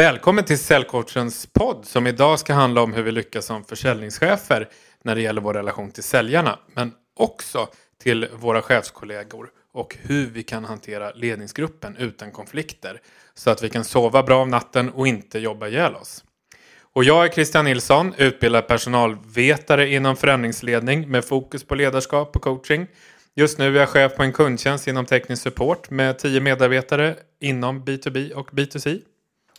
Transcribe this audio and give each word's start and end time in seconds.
Välkommen 0.00 0.44
till 0.44 0.58
Säljcoachens 0.58 1.46
podd 1.46 1.84
som 1.84 2.06
idag 2.06 2.38
ska 2.38 2.54
handla 2.54 2.82
om 2.82 2.92
hur 2.92 3.02
vi 3.02 3.12
lyckas 3.12 3.46
som 3.46 3.64
försäljningschefer 3.64 4.68
när 5.04 5.14
det 5.14 5.20
gäller 5.20 5.40
vår 5.40 5.54
relation 5.54 5.90
till 5.90 6.02
säljarna. 6.02 6.58
Men 6.74 6.92
också 7.16 7.68
till 8.02 8.28
våra 8.32 8.62
chefskollegor 8.62 9.48
och 9.72 9.96
hur 10.00 10.26
vi 10.26 10.42
kan 10.42 10.64
hantera 10.64 11.10
ledningsgruppen 11.10 11.96
utan 11.96 12.30
konflikter. 12.30 13.00
Så 13.34 13.50
att 13.50 13.62
vi 13.62 13.70
kan 13.70 13.84
sova 13.84 14.22
bra 14.22 14.42
om 14.42 14.50
natten 14.50 14.90
och 14.90 15.06
inte 15.06 15.38
jobba 15.38 15.68
ihjäl 15.68 15.94
oss. 15.94 16.24
Och 16.92 17.04
jag 17.04 17.24
är 17.24 17.28
Christian 17.28 17.64
Nilsson, 17.64 18.14
utbildad 18.16 18.68
personalvetare 18.68 19.88
inom 19.88 20.16
förändringsledning 20.16 21.10
med 21.10 21.24
fokus 21.24 21.64
på 21.64 21.74
ledarskap 21.74 22.36
och 22.36 22.42
coaching. 22.42 22.86
Just 23.34 23.58
nu 23.58 23.76
är 23.76 23.80
jag 23.80 23.88
chef 23.88 24.16
på 24.16 24.22
en 24.22 24.32
kundtjänst 24.32 24.88
inom 24.88 25.06
teknisk 25.06 25.42
support 25.42 25.90
med 25.90 26.18
tio 26.18 26.40
medarbetare 26.40 27.16
inom 27.40 27.84
B2B 27.84 28.32
och 28.32 28.50
B2C. 28.50 29.00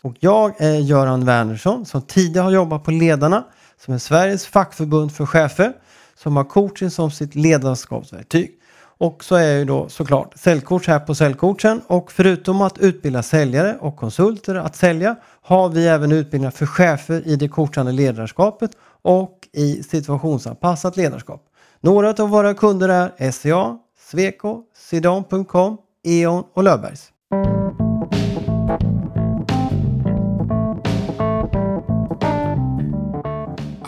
Och 0.02 0.16
jag 0.20 0.62
är 0.62 0.80
Göran 0.80 1.26
Wernersson 1.26 1.86
som 1.86 2.02
tidigare 2.02 2.44
har 2.44 2.52
jobbat 2.52 2.84
på 2.84 2.92
Ledarna 2.92 3.44
som 3.86 3.94
är 3.94 3.98
Sveriges 3.98 4.46
fackförbund 4.46 5.12
för 5.12 5.26
chefer 5.26 5.74
som 6.16 6.36
har 6.36 6.44
coaching 6.44 6.90
som 6.90 7.12
sitt 7.12 7.36
ledarskapsverktyg. 7.36 8.52
Och 8.98 9.24
så 9.24 9.36
är 9.36 9.44
jag 9.44 9.60
ju 9.60 9.66
då 9.66 9.90
såklart 9.90 10.34
säljcoach 10.38 10.88
här 10.88 11.00
på 11.00 11.16
Säljcoachen 11.16 11.82
och 11.88 12.12
förutom 12.12 12.62
att 12.62 12.78
utbilda 12.78 13.24
säljare 13.24 13.78
och 13.80 13.96
konsulter 13.96 14.56
att 14.56 14.76
sälja 14.76 15.16
har 15.42 15.70
vi 15.70 15.88
även 15.88 16.12
utbildningar 16.12 16.52
för 16.52 16.66
chefer 16.66 17.28
i 17.28 17.36
det 17.36 17.48
coachande 17.48 17.92
ledarskapet 17.92 18.72
och 19.02 19.48
i 19.54 19.84
situationsanpassat 19.84 20.98
ledarskap. 20.98 21.44
Några 21.80 22.10
av 22.10 22.30
våra 22.30 22.54
kunder 22.54 23.12
är 23.18 23.32
SCA, 23.32 23.78
Sweco, 24.10 24.64
Sidon.com, 24.76 25.78
E.ON 26.04 26.44
och 26.54 26.64
Löfbergs. 26.64 27.12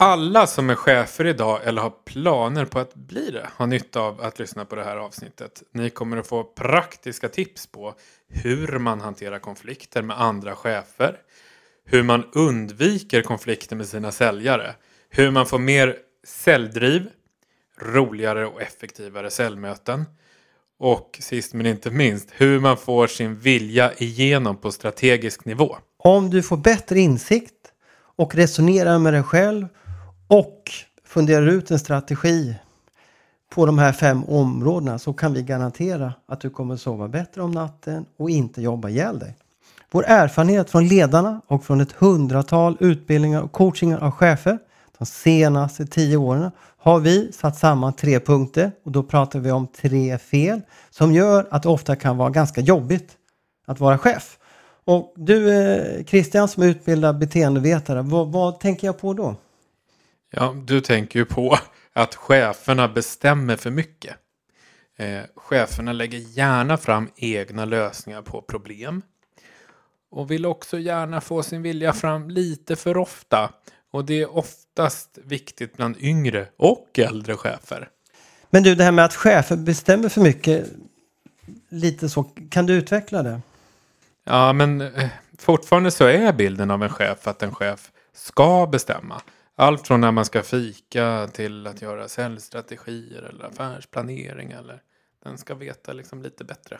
Alla 0.03 0.47
som 0.47 0.69
är 0.69 0.75
chefer 0.75 1.25
idag 1.25 1.59
eller 1.64 1.81
har 1.81 1.94
planer 2.05 2.66
på 2.66 2.80
att 2.80 2.95
bli 2.95 3.31
det 3.31 3.47
har 3.55 3.67
nytta 3.67 4.00
av 4.00 4.22
att 4.22 4.39
lyssna 4.39 4.66
på 4.66 4.75
det 4.75 4.83
här 4.83 4.97
avsnittet. 4.97 5.64
Ni 5.72 5.89
kommer 5.89 6.17
att 6.17 6.27
få 6.27 6.44
praktiska 6.44 7.30
tips 7.30 7.67
på 7.67 7.94
hur 8.30 8.80
man 8.80 9.02
hanterar 9.02 9.39
konflikter 9.39 10.02
med 10.02 10.22
andra 10.22 10.55
chefer, 10.55 11.17
hur 11.86 12.03
man 12.03 12.23
undviker 12.33 13.22
konflikter 13.22 13.75
med 13.75 13.88
sina 13.88 14.11
säljare, 14.11 14.75
hur 15.09 15.31
man 15.31 15.45
får 15.45 15.59
mer 15.59 15.95
säljdriv, 16.23 17.09
roligare 17.81 18.45
och 18.45 18.61
effektivare 18.61 19.30
säljmöten 19.30 20.05
och 20.80 21.17
sist 21.22 21.53
men 21.53 21.66
inte 21.66 21.92
minst 21.92 22.30
hur 22.31 22.59
man 22.59 22.77
får 22.77 23.08
sin 23.08 23.36
vilja 23.36 23.94
igenom 23.97 24.58
på 24.58 24.72
strategisk 24.72 25.45
nivå. 25.45 25.77
Om 25.97 26.30
du 26.30 26.44
får 26.44 26.58
bättre 26.58 26.99
insikt 26.99 27.53
och 28.16 28.36
resonerar 28.36 28.99
med 28.99 29.14
dig 29.14 29.23
själv 29.23 29.67
och 30.34 30.72
funderar 31.06 31.48
ut 31.48 31.72
en 31.72 31.80
strategi 31.80 32.56
på 33.50 33.66
de 33.66 33.80
här 33.80 33.92
fem 33.92 34.23
områdena 34.23 35.00
så 35.00 35.14
kan 35.14 35.34
vi 35.34 35.44
garantera 35.44 36.14
att 36.28 36.42
du 36.42 36.50
kommer 36.50 36.76
sova 36.76 37.08
bättre 37.08 37.42
om 37.42 37.52
natten 37.52 38.06
och 38.17 38.30
inte 38.30 38.61
jobba 38.61 38.89
ihjäl 38.89 39.20
dig. 39.20 39.36
Vår 39.92 40.06
erfarenhet 40.08 40.70
från 40.70 40.88
ledarna 40.88 41.42
och 41.48 41.64
från 41.66 41.81
ett 41.81 41.92
hundratal 41.92 42.78
utbildningar 42.80 43.42
och 43.42 43.52
coachingar 43.52 44.00
av 44.04 44.11
chefer 44.11 44.59
de 44.98 45.06
senaste 45.06 45.86
tio 45.86 46.17
åren 46.17 46.52
har 46.78 47.00
vi 47.00 47.31
satt 47.31 47.58
samman 47.58 47.94
tre 47.94 48.20
punkter 48.20 48.72
och 48.84 48.92
då 48.92 49.04
pratar 49.04 49.39
vi 49.39 49.52
om 49.52 49.67
tre 49.67 50.17
fel 50.17 50.61
som 50.89 51.14
gör 51.14 51.48
att 51.52 51.64
det 51.64 51.70
ofta 51.70 51.95
kan 51.95 52.17
vara 52.17 52.30
ganska 52.30 52.61
jobbigt 52.61 53.11
att 53.66 53.80
vara 53.80 53.98
chef. 53.98 54.38
Och 54.86 55.14
du 55.16 55.54
eh, 55.54 56.04
Christian 56.06 56.48
som 56.48 56.64
är 56.64 56.67
utbildad 56.67 57.17
beteendevetare, 57.17 58.02
vad, 58.02 58.31
vad 58.31 58.59
tänker 58.59 58.88
jag 58.88 58.98
på 58.98 59.14
då? 59.14 59.36
Ja, 60.36 60.56
du 60.66 60.81
tänker 60.81 61.20
ju 61.20 61.26
på 61.26 61.58
att 61.94 62.16
cheferna 62.16 62.88
bestämmer 62.88 63.56
för 63.56 63.72
mycket. 63.72 64.16
Eh, 64.98 65.21
cheferna 65.36 65.94
lägger 65.94 66.17
gärna 66.17 66.77
fram 66.77 67.10
egna 67.16 67.66
lösningar 67.66 68.21
på 68.21 68.42
problem. 68.42 69.02
Och 70.11 70.32
vill 70.32 70.45
också 70.45 70.80
gärna 70.80 71.22
få 71.22 71.43
sin 71.43 71.61
vilja 71.61 71.93
fram 71.93 72.30
lite 72.30 72.76
för 72.76 72.98
ofta. 72.98 73.54
Och 73.92 74.05
det 74.05 74.22
är 74.22 74.38
oftast 74.38 75.17
viktigt 75.23 75.77
bland 75.77 75.98
yngre 75.99 76.48
och 76.58 76.99
äldre 76.99 77.36
chefer. 77.36 77.89
Men 78.49 78.64
du, 78.64 78.76
det 78.76 78.83
här 78.83 78.92
med 78.92 79.05
att 79.05 79.16
chefer 79.16 79.55
bestämmer 79.55 80.10
för 80.10 80.22
mycket, 80.22 80.67
lite 81.70 82.10
så, 82.10 82.23
kan 82.23 82.66
du 82.66 82.73
utveckla 82.73 83.23
det? 83.23 83.42
Ja, 84.23 84.54
men 84.54 84.82
eh, 84.82 85.10
fortfarande 85.39 85.92
så 85.92 86.05
är 86.05 86.33
bilden 86.33 86.72
av 86.72 86.83
en 86.83 86.89
chef 86.89 87.27
att 87.27 87.43
en 87.43 87.55
chef 87.55 87.92
ska 88.14 88.67
bestämma. 88.67 89.22
Allt 89.55 89.87
från 89.87 90.02
när 90.02 90.11
man 90.11 90.25
ska 90.25 90.43
fika 90.43 91.30
till 91.33 91.67
att 91.67 91.81
göra 91.81 92.08
säljstrategier 92.08 93.21
eller 93.21 93.45
affärsplanering. 93.45 94.52
Eller 94.52 94.81
den 95.23 95.37
ska 95.37 95.55
veta 95.55 95.93
liksom 95.93 96.21
lite 96.21 96.43
bättre. 96.43 96.80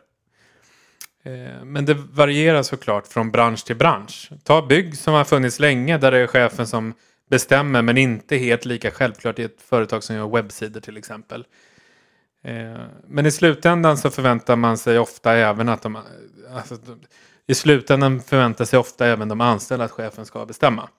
Eh, 1.23 1.66
men 1.66 1.85
det 1.85 1.94
varierar 1.94 2.63
såklart 2.63 3.07
från 3.07 3.31
bransch 3.31 3.66
till 3.66 3.75
bransch. 3.75 4.31
Ta 4.44 4.66
bygg 4.66 4.97
som 4.97 5.13
har 5.13 5.23
funnits 5.23 5.59
länge 5.59 5.97
där 5.97 6.12
det 6.12 6.17
är 6.17 6.28
chefen 6.28 6.67
som 6.67 6.94
bestämmer 7.29 7.81
men 7.81 7.97
inte 7.97 8.38
helt 8.38 8.66
lika 8.66 8.91
självklart 8.91 9.39
i 9.39 9.44
ett 9.44 9.62
företag 9.62 10.03
som 10.03 10.16
gör 10.16 10.28
webbsidor 10.28 10.81
till 10.81 10.97
exempel. 10.97 11.45
Eh, 12.44 12.81
men 13.07 13.25
i 13.25 13.31
slutändan 13.31 13.97
så 13.97 14.09
förväntar 14.09 14.56
man 14.56 14.78
sig 14.78 15.00
ofta 15.00 15.33
även 15.33 15.69
att 15.69 15.81
de... 15.81 15.97
Alltså, 16.56 16.78
I 17.47 17.56
slutändan 17.56 18.22
förväntar 18.22 18.66
sig 18.66 18.79
ofta 18.79 19.07
även 19.07 19.28
de 19.28 19.41
anställda 19.41 19.85
att 19.85 19.91
chefen 19.91 20.25
ska 20.25 20.45
bestämma. 20.45 20.89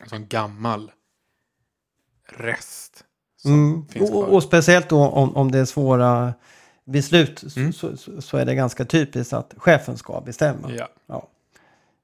En 0.00 0.08
sån 0.08 0.28
gammal 0.28 0.90
rest. 2.36 3.04
Mm. 3.44 3.86
Och, 4.00 4.28
och, 4.28 4.42
speciellt 4.42 4.88
då 4.88 5.06
om, 5.06 5.36
om 5.36 5.52
det 5.52 5.58
är 5.58 5.64
svåra 5.64 6.34
beslut 6.84 7.56
mm. 7.56 7.72
så, 7.72 7.96
så, 7.96 8.22
så, 8.22 8.36
är 8.36 8.44
det 8.44 8.54
ganska 8.54 8.84
typiskt 8.84 9.32
att 9.32 9.54
chefen 9.56 9.96
ska 9.96 10.20
bestämma. 10.20 10.70
Ja. 10.78 10.88
ja. 11.06 11.28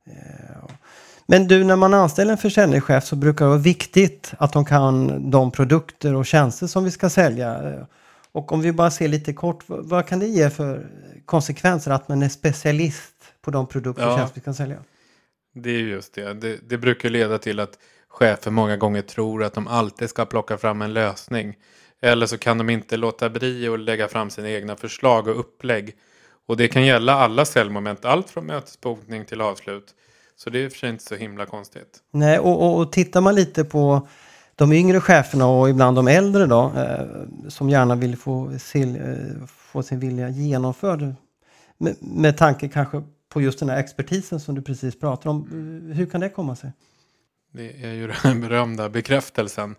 Eh, 0.07 0.75
men 1.27 1.49
du, 1.49 1.65
när 1.65 1.77
man 1.77 1.95
anställer 1.95 2.33
en 2.33 2.39
försäljningschef 2.39 3.05
så 3.05 3.17
brukar 3.17 3.45
det 3.45 3.49
vara 3.49 3.59
viktigt 3.59 4.33
att 4.39 4.53
de 4.53 4.65
kan 4.65 5.31
de 5.31 5.51
produkter 5.51 6.15
och 6.15 6.27
tjänster 6.27 6.67
som 6.67 6.85
vi 6.85 6.91
ska 6.91 7.11
sälja. 7.11 7.75
Och 8.33 8.53
om 8.53 8.61
vi 8.61 8.73
bara 8.73 8.91
ser 8.91 9.09
lite 9.09 9.33
kort, 9.33 9.65
vad 9.67 10.07
kan 10.07 10.19
det 10.19 10.27
ge 10.27 10.51
för 10.51 10.87
konsekvenser 11.25 11.91
att 11.91 12.09
man 12.09 12.23
är 12.23 12.29
specialist 12.29 13.15
på 13.41 13.51
de 13.51 13.67
produkter 13.67 14.09
och 14.09 14.19
tjänster 14.19 14.35
vi 14.35 14.45
kan 14.45 14.55
sälja? 14.55 14.79
Det 15.55 15.71
är 15.71 15.79
just 15.79 16.15
det. 16.15 16.35
det. 16.35 16.59
Det 16.69 16.79
brukar 16.79 17.09
leda 17.09 17.39
till 17.39 17.61
att 17.61 17.79
chefer 18.19 18.51
många 18.51 18.77
gånger 18.77 19.03
tror 19.03 19.45
att 19.45 19.55
de 19.55 19.69
alltid 19.69 20.11
ska 20.11 20.25
plocka 20.25 20.59
fram 20.59 20.83
en 20.83 20.93
lösning. 20.93 21.57
Eller 22.03 22.27
så 22.27 22.39
kan 22.39 22.59
de 22.59 22.71
inte 22.71 22.97
låta 22.97 23.31
bli 23.31 23.69
att 23.69 23.81
lägga 23.81 24.09
fram 24.09 24.31
sina 24.31 24.51
egna 24.51 24.77
förslag 24.77 25.29
och 25.29 25.41
upplägg. 25.41 25.95
Och 26.47 26.57
det 26.57 26.69
kan 26.69 26.85
gälla 26.85 27.15
alla 27.15 27.45
säljmoment, 27.45 28.05
allt 28.05 28.31
från 28.31 28.47
mötesbokning 28.47 29.25
till 29.25 29.41
avslut. 29.41 29.95
Så 30.37 30.51
det 30.51 30.59
är 30.59 30.65
i 30.65 30.69
och 30.69 30.73
för 30.73 30.79
sig 30.79 30.91
inte 30.91 31.05
så 31.05 31.15
himla 31.15 31.47
konstigt. 31.47 31.99
Nej, 32.13 32.39
och, 32.39 32.63
och, 32.63 32.81
och 32.81 32.93
tittar 32.93 33.21
man 33.21 33.35
lite 33.35 33.65
på 33.65 34.09
de 34.55 34.73
yngre 34.73 35.01
cheferna 35.01 35.47
och 35.47 35.71
ibland 35.71 35.97
de 35.97 36.09
äldre 36.09 36.47
då, 36.47 36.73
eh, 36.77 37.49
som 37.49 37.71
gärna 37.71 37.95
vill 37.95 38.17
få, 38.17 38.59
se, 38.59 38.83
eh, 38.83 39.47
få 39.47 39.83
sin 39.83 40.01
vilja 40.01 40.29
genomförd. 40.29 41.15
Med, 41.79 41.97
med 42.01 42.37
tanke 42.37 42.69
kanske 42.69 43.03
på 43.29 43.41
just 43.41 43.59
den 43.59 43.69
här 43.69 43.79
expertisen 43.79 44.41
som 44.41 44.55
du 44.55 44.63
precis 44.63 45.01
pratar 45.01 45.31
om. 45.31 45.37
Eh, 45.91 45.97
hur 45.97 46.07
kan 46.07 46.21
det 46.21 46.29
komma 46.29 46.57
sig? 46.57 46.73
Det 47.57 47.73
är 47.83 47.93
ju 47.93 48.13
den 48.23 48.41
berömda 48.41 48.89
bekräftelsen. 48.89 49.75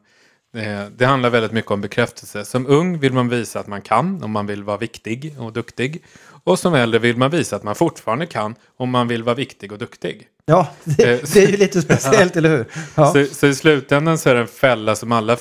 Det, 0.98 1.06
handlar 1.06 1.30
väldigt 1.30 1.52
mycket 1.52 1.72
om 1.72 1.82
bekräftelse. 1.82 2.46
Som 2.46 2.68
ung 2.68 3.00
vill 3.00 3.14
man 3.14 3.30
visa 3.30 3.60
att 3.60 3.68
man 3.68 3.82
kan 3.82 4.24
om 4.24 4.32
man 4.32 4.48
vill 4.48 4.64
vara 4.64 4.78
viktig 4.78 5.36
och 5.40 5.54
duktig. 5.54 6.04
Och 6.44 6.60
som 6.60 6.74
äldre 6.74 7.00
vill 7.00 7.18
man 7.18 7.32
visa 7.32 7.56
att 7.56 7.64
man 7.64 7.76
fortfarande 7.76 8.26
kan 8.26 8.56
om 8.78 8.90
man 8.90 9.08
vill 9.08 9.24
vara 9.24 9.36
viktig 9.36 9.72
och 9.72 9.78
duktig. 9.78 10.28
Ja, 10.46 10.68
det, 10.84 11.04
eh, 11.04 11.20
det 11.34 11.44
är 11.44 11.48
ju 11.48 11.58
lite 11.58 11.82
speciellt, 11.82 12.36
eller 12.36 12.50
hur? 12.50 12.66
Ja. 12.96 13.14
Så, 13.14 13.26
så, 13.26 13.48
i 13.48 13.56
slutändan 13.56 14.18
så 14.18 14.30
är 14.30 14.36
det 14.36 14.42
en 14.42 14.48
fälla 14.48 14.96
som 14.96 15.12
alla 15.12 15.38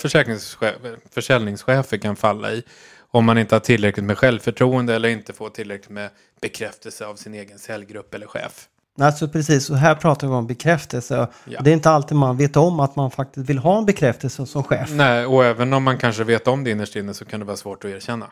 försäljningschefer 1.11 1.97
kan 1.97 2.17
falla 2.17 2.53
i. 2.53 2.62
Om 3.11 3.25
man 3.25 3.38
inte 3.38 3.55
har 3.55 3.61
tillräckligt 3.61 4.06
med 4.06 4.19
självförtroende 4.19 4.94
eller 4.94 5.09
inte 5.09 5.33
får 5.33 5.49
tillräckligt 5.49 5.91
med 5.91 6.11
bekräftelse 6.41 7.06
av 7.06 7.17
sin 7.17 7.35
egen 7.35 7.59
säljgrupp 7.59 8.15
eller 8.15 8.27
chef. 8.27 8.69
Alltså 8.99 9.29
precis, 9.29 9.71
och 9.71 9.77
här 9.77 9.95
pratar 9.95 10.27
vi 10.27 10.35
om 10.35 10.47
bekräftelse. 10.47 11.29
Ja. 11.45 11.61
Det 11.61 11.71
är 11.71 11.75
inte 11.75 11.91
alltid 11.91 12.17
man 12.17 12.37
vet 12.37 12.57
om 12.57 12.81
att 12.81 12.97
man 12.97 13.11
faktiskt 13.11 13.51
vill 13.51 13.59
ha 13.59 13.79
en 13.79 13.87
bekräftelse 13.87 14.47
som 14.47 14.63
chef. 14.63 14.91
Nej, 14.93 15.27
och 15.27 15.45
även 15.45 15.73
om 15.73 15.83
man 15.83 15.99
kanske 15.99 16.25
vet 16.25 16.49
om 16.49 16.65
det 16.65 16.71
innerst 16.71 16.97
inne 16.97 17.15
så 17.15 17.25
kan 17.25 17.41
det 17.41 17.47
vara 17.47 17.57
svårt 17.57 17.85
att 17.85 17.91
erkänna. 17.91 18.27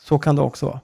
Så 0.00 0.18
kan 0.18 0.36
det 0.36 0.42
också 0.42 0.66
vara. 0.66 0.80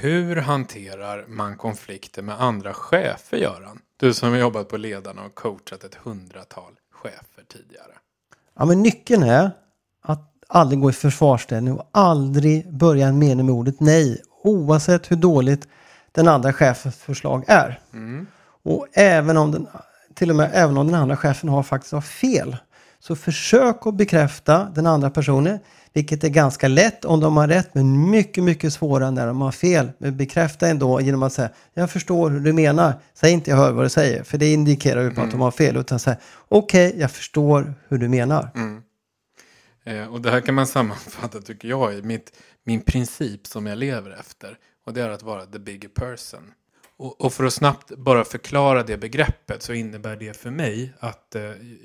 Hur 0.00 0.36
hanterar 0.36 1.24
man 1.28 1.56
konflikter 1.56 2.22
med 2.22 2.40
andra 2.40 2.74
chefer, 2.74 3.36
Göran? 3.36 3.80
Du 3.96 4.14
som 4.14 4.30
har 4.30 4.38
jobbat 4.38 4.68
på 4.68 4.76
Ledarna 4.76 5.22
och 5.22 5.34
coachat 5.34 5.84
ett 5.84 5.94
hundratal. 5.94 6.72
Ja, 8.60 8.66
men 8.66 8.82
nyckeln 8.82 9.22
är 9.22 9.50
att 10.02 10.32
aldrig 10.48 10.80
gå 10.80 10.90
i 10.90 10.92
försvarsställning 10.92 11.74
och 11.74 11.88
aldrig 11.92 12.72
börja 12.72 13.06
en 13.06 13.18
mening 13.18 13.46
med 13.46 13.54
ordet 13.54 13.80
nej. 13.80 14.22
Oavsett 14.42 15.10
hur 15.10 15.16
dåligt 15.16 15.68
den 16.12 16.28
andra 16.28 16.52
chefens 16.52 16.96
förslag 16.96 17.44
är. 17.48 17.80
Mm. 17.92 18.26
Och 18.62 18.86
även 18.92 19.36
om 19.36 19.52
den, 19.52 19.66
till 20.14 20.30
och 20.30 20.36
med 20.36 20.50
även 20.52 20.76
om 20.76 20.86
den 20.86 20.94
andra 20.94 21.16
chefen 21.16 21.48
har 21.48 21.62
faktiskt 21.62 21.92
har 21.92 22.00
fel. 22.00 22.56
Så 23.00 23.16
försök 23.16 23.86
att 23.86 23.94
bekräfta 23.94 24.64
den 24.64 24.86
andra 24.86 25.10
personen. 25.10 25.58
Vilket 25.92 26.24
är 26.24 26.28
ganska 26.28 26.68
lätt 26.68 27.04
om 27.04 27.20
de 27.20 27.36
har 27.36 27.48
rätt 27.48 27.74
men 27.74 28.10
mycket, 28.10 28.44
mycket 28.44 28.72
svårare 28.72 29.10
när 29.10 29.26
de 29.26 29.40
har 29.40 29.52
fel. 29.52 29.90
Men 29.98 30.16
bekräfta 30.16 30.68
ändå 30.68 31.00
genom 31.00 31.22
att 31.22 31.32
säga 31.32 31.50
jag 31.74 31.90
förstår 31.90 32.30
hur 32.30 32.40
du 32.40 32.52
menar. 32.52 32.94
Säg 33.14 33.32
inte 33.32 33.50
jag 33.50 33.56
hör 33.56 33.72
vad 33.72 33.84
du 33.84 33.88
säger 33.88 34.22
för 34.22 34.38
det 34.38 34.52
indikerar 34.52 35.02
ju 35.02 35.10
på 35.10 35.20
att 35.20 35.30
de 35.30 35.40
har 35.40 35.50
fel. 35.50 35.76
Utan 35.76 35.98
säg 35.98 36.16
okej, 36.48 36.88
okay, 36.88 37.00
jag 37.00 37.10
förstår 37.10 37.74
hur 37.88 37.98
du 37.98 38.08
menar. 38.08 38.50
Mm. 38.54 38.82
Eh, 39.84 40.12
och 40.12 40.20
det 40.20 40.30
här 40.30 40.40
kan 40.40 40.54
man 40.54 40.66
sammanfatta 40.76 41.40
tycker 41.40 41.68
jag 41.68 41.94
i 41.94 42.02
mitt, 42.02 42.32
min 42.64 42.80
princip 42.80 43.46
som 43.46 43.66
jag 43.66 43.78
lever 43.78 44.10
efter. 44.20 44.58
Och 44.86 44.94
det 44.94 45.02
är 45.02 45.10
att 45.10 45.22
vara 45.22 45.46
the 45.46 45.58
bigger 45.58 45.88
person. 45.88 46.52
Och, 47.00 47.20
och, 47.20 47.32
för 47.32 47.44
att 47.44 47.52
snabbt 47.52 47.96
bara 47.96 48.24
förklara 48.24 48.82
det 48.82 48.96
begreppet 48.96 49.62
så 49.62 49.72
innebär 49.72 50.16
det 50.16 50.36
för 50.36 50.50
mig 50.50 50.92
att 50.98 51.34
eh, 51.34 51.42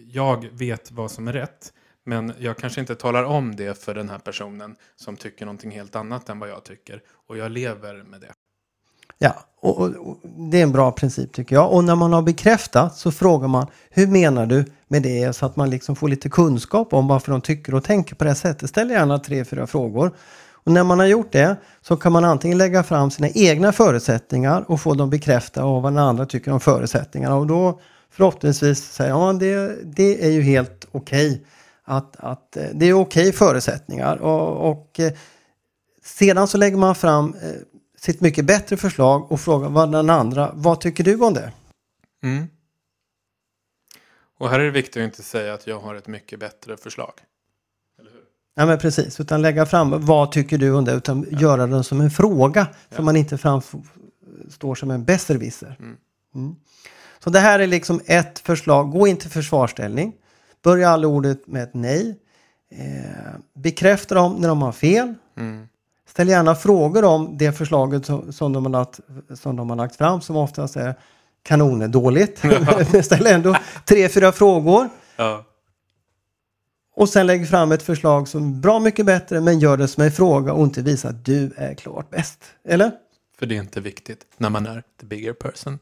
jag 0.07 0.47
vet 0.51 0.91
vad 0.91 1.12
som 1.12 1.27
är 1.27 1.33
rätt. 1.33 1.73
Men 2.06 2.33
jag 2.39 2.57
kanske 2.57 2.81
inte 2.81 2.95
talar 2.95 3.23
om 3.23 3.56
det 3.56 3.83
för 3.83 3.94
den 3.94 4.09
här 4.09 4.19
personen 4.19 4.75
som 4.95 5.15
tycker 5.15 5.45
någonting 5.45 5.71
helt 5.71 5.95
annat 5.95 6.29
än 6.29 6.39
vad 6.39 6.50
jag 6.50 6.63
tycker. 6.63 7.01
Och 7.27 7.38
jag 7.38 7.51
lever 7.51 8.03
med 8.03 8.21
det. 8.21 8.33
Ja, 9.17 9.35
och, 9.59 9.77
och, 9.77 10.09
och, 10.09 10.17
det 10.51 10.59
är 10.59 10.63
en 10.63 10.71
bra 10.71 10.91
princip 10.91 11.33
tycker 11.33 11.56
jag. 11.56 11.73
Och 11.73 11.83
när 11.83 11.95
man 11.95 12.13
har 12.13 12.21
bekräftat 12.21 12.95
så 12.95 13.12
frågar 13.12 13.47
man 13.47 13.67
hur 13.89 14.07
menar 14.07 14.45
du 14.45 14.65
med 14.88 15.01
det? 15.01 15.33
Så 15.35 15.45
att 15.45 15.56
man 15.56 15.69
liksom 15.69 15.95
får 15.95 16.07
lite 16.09 16.29
kunskap 16.29 16.94
om 16.94 17.07
varför 17.07 17.31
de 17.31 17.41
tycker 17.41 17.75
och 17.75 17.83
tänker 17.83 18.15
på 18.15 18.23
det 18.23 18.35
sättet. 18.35 18.69
Ställ 18.69 18.89
gärna 18.89 19.19
tre, 19.19 19.45
fyra 19.45 19.67
frågor. 19.67 20.15
Och 20.65 20.71
när 20.71 20.83
man 20.83 21.00
har 21.00 21.06
gjort 21.06 21.31
det 21.31 21.57
så 21.81 21.97
kan 21.97 22.12
man 22.12 22.25
antingen 22.25 22.57
lägga 22.57 22.83
fram 22.83 23.12
sina 23.12 23.29
egna 23.29 23.71
förutsättningar 23.71 24.65
och 24.71 24.81
få 24.81 24.94
dem 24.94 25.09
bekräftade 25.09 25.67
av 25.67 25.81
vad 25.81 25.94
den 25.94 26.03
andra 26.03 26.25
tycker 26.25 26.51
om 26.51 26.59
förutsättningarna. 26.59 27.35
Och 27.35 27.47
då 27.47 27.79
förhoppningsvis 28.09 28.91
säga 28.91 29.09
ja 29.09 29.33
det, 29.33 29.77
det 29.83 30.25
är 30.25 30.31
ju 30.31 30.41
helt 30.41 30.88
okej. 30.91 31.29
Okay. 31.29 31.45
Att, 31.83 32.15
att 32.15 32.57
eh, 32.57 32.63
det 32.73 32.85
är 32.85 32.94
okej 32.94 33.29
okay 33.29 33.31
förutsättningar. 33.31 34.17
Och, 34.17 34.71
och 34.71 35.00
eh, 35.00 35.13
sedan 36.03 36.47
så 36.47 36.57
lägger 36.57 36.77
man 36.77 36.95
fram 36.95 37.35
eh, 37.41 37.50
sitt 37.97 38.21
mycket 38.21 38.45
bättre 38.45 38.77
förslag 38.77 39.31
och 39.31 39.41
frågar 39.41 39.69
vad 39.69 39.91
den 39.91 40.09
andra, 40.09 40.51
vad 40.53 40.81
tycker 40.81 41.03
du 41.03 41.15
om 41.15 41.33
det? 41.33 41.51
Mm. 42.23 42.47
Och 44.38 44.50
här 44.50 44.59
är 44.59 44.63
det 44.63 44.71
viktigt 44.71 44.97
att 44.97 45.06
inte 45.06 45.23
säga 45.23 45.53
att 45.53 45.67
jag 45.67 45.79
har 45.79 45.95
ett 45.95 46.07
mycket 46.07 46.39
bättre 46.39 46.77
förslag. 46.77 47.13
Ja 48.56 48.66
men 48.66 48.78
precis, 48.78 49.19
utan 49.19 49.42
lägga 49.42 49.66
fram 49.66 50.06
vad 50.06 50.31
tycker 50.31 50.57
du 50.57 50.72
om 50.72 50.86
det 50.86 50.92
utan 50.94 51.25
ja. 51.31 51.40
göra 51.40 51.68
den 51.68 51.84
som 51.84 52.02
en 52.02 52.12
fråga 52.12 52.68
ja. 52.90 52.96
så 52.96 53.04
man 53.04 53.16
inte 53.16 53.38
framstår 53.38 54.75
som 54.75 54.92
en 54.92 55.06
besserwisser. 55.06 55.75
Mm. 55.80 55.98
Mm. 56.36 56.56
Så 57.19 57.30
det 57.30 57.40
här 57.40 57.60
är 57.60 57.68
liksom 57.68 58.02
ett 58.06 58.40
förslag, 58.40 58.92
gå 58.92 59.07
inte 59.07 59.30
försvarställning. 59.30 60.13
Börja 60.63 60.90
alla 60.90 61.07
ordet 61.07 61.48
med 61.48 61.63
ett 61.63 61.74
nej. 61.74 62.19
Eh, 62.72 63.40
bekräfta 63.54 64.16
dem 64.16 64.36
när 64.36 64.48
de 64.48 64.62
har 64.62 64.72
fel. 64.72 65.13
Mm. 65.38 65.68
Ställ 66.08 66.30
gärna 66.30 66.56
frågor 66.56 67.04
om 67.04 67.38
det 67.38 67.51
förslaget 67.51 68.06
som, 68.06 68.34
som, 68.34 68.54
de 68.54 68.66
har 68.66 68.72
lagt, 68.72 69.00
som 69.34 69.56
de 69.56 69.69
har 69.69 69.78
lagt 69.78 69.96
fram 69.96 70.22
som 70.22 70.36
oftast 70.36 70.75
är 70.75 70.96
kanondåligt. 71.44 72.44
Ja. 72.94 73.01
Ställ 73.04 73.28
ändå 73.28 73.56
tre, 73.86 74.10
fyra 74.10 74.31
frågor. 74.31 74.90
Ja. 75.16 75.46
Och 76.97 77.09
sen 77.09 77.27
lägg 77.27 77.50
fram 77.50 77.71
ett 77.71 77.83
förslag 77.83 78.27
som 78.27 78.50
är 78.50 78.56
bra 78.56 78.80
mycket 78.80 79.06
bättre 79.06 79.42
men 79.42 79.59
gör 79.59 79.77
det 79.77 79.88
som 79.88 80.03
en 80.03 80.12
fråga 80.12 80.53
och 80.53 80.63
inte 80.63 80.81
visa 80.81 81.09
att 81.09 81.25
du 81.25 81.51
är 81.56 81.74
klart 81.74 82.09
bäst. 82.09 82.44
Eller? 82.68 82.92
För 83.39 83.45
det 83.45 83.56
är 83.56 83.59
inte 83.59 83.81
viktigt 83.81 84.19
när 84.38 84.50
man 84.50 84.65
är 84.65 84.83
the 85.01 85.06
bigger 85.06 85.33
person. 85.33 85.80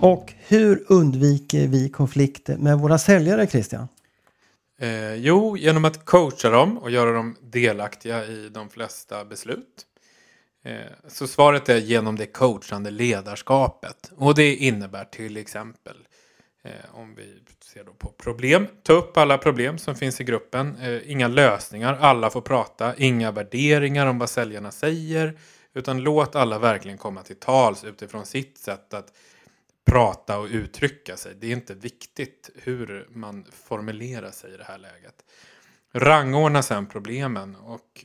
Och 0.00 0.32
hur 0.38 0.84
undviker 0.88 1.66
vi 1.66 1.88
konflikter 1.88 2.56
med 2.56 2.78
våra 2.78 2.98
säljare, 2.98 3.46
Christian? 3.46 3.88
Eh, 4.80 5.14
jo, 5.14 5.56
genom 5.56 5.84
att 5.84 6.04
coacha 6.04 6.50
dem 6.50 6.78
och 6.78 6.90
göra 6.90 7.12
dem 7.12 7.36
delaktiga 7.40 8.26
i 8.26 8.48
de 8.48 8.68
flesta 8.68 9.24
beslut. 9.24 9.84
Eh, 10.62 10.80
så 11.08 11.26
svaret 11.26 11.68
är 11.68 11.76
genom 11.76 12.16
det 12.16 12.26
coachande 12.26 12.90
ledarskapet. 12.90 14.12
Och 14.16 14.34
det 14.34 14.54
innebär 14.54 15.04
till 15.04 15.36
exempel 15.36 15.96
eh, 16.62 16.72
om 16.92 17.14
vi 17.14 17.42
ser 17.60 17.84
då 17.84 17.92
på 17.92 18.08
problem. 18.08 18.66
Ta 18.82 18.92
upp 18.92 19.16
alla 19.16 19.38
problem 19.38 19.78
som 19.78 19.94
finns 19.94 20.20
i 20.20 20.24
gruppen. 20.24 20.76
Eh, 20.76 21.10
inga 21.10 21.28
lösningar, 21.28 21.98
alla 22.00 22.30
får 22.30 22.40
prata. 22.40 22.96
Inga 22.96 23.30
värderingar 23.30 24.06
om 24.06 24.18
vad 24.18 24.30
säljarna 24.30 24.70
säger. 24.70 25.38
Utan 25.74 26.00
låt 26.00 26.36
alla 26.36 26.58
verkligen 26.58 26.98
komma 26.98 27.22
till 27.22 27.36
tals 27.36 27.84
utifrån 27.84 28.26
sitt 28.26 28.58
sätt 28.58 28.94
att 28.94 29.12
prata 29.86 30.38
och 30.38 30.46
uttrycka 30.46 31.16
sig. 31.16 31.34
Det 31.40 31.46
är 31.46 31.52
inte 31.52 31.74
viktigt 31.74 32.50
hur 32.54 33.06
man 33.10 33.44
formulerar 33.52 34.30
sig 34.30 34.54
i 34.54 34.56
det 34.56 34.64
här 34.64 34.78
läget. 34.78 35.24
Rangordna 35.92 36.62
sen 36.62 36.86
problemen 36.86 37.56
och 37.56 38.04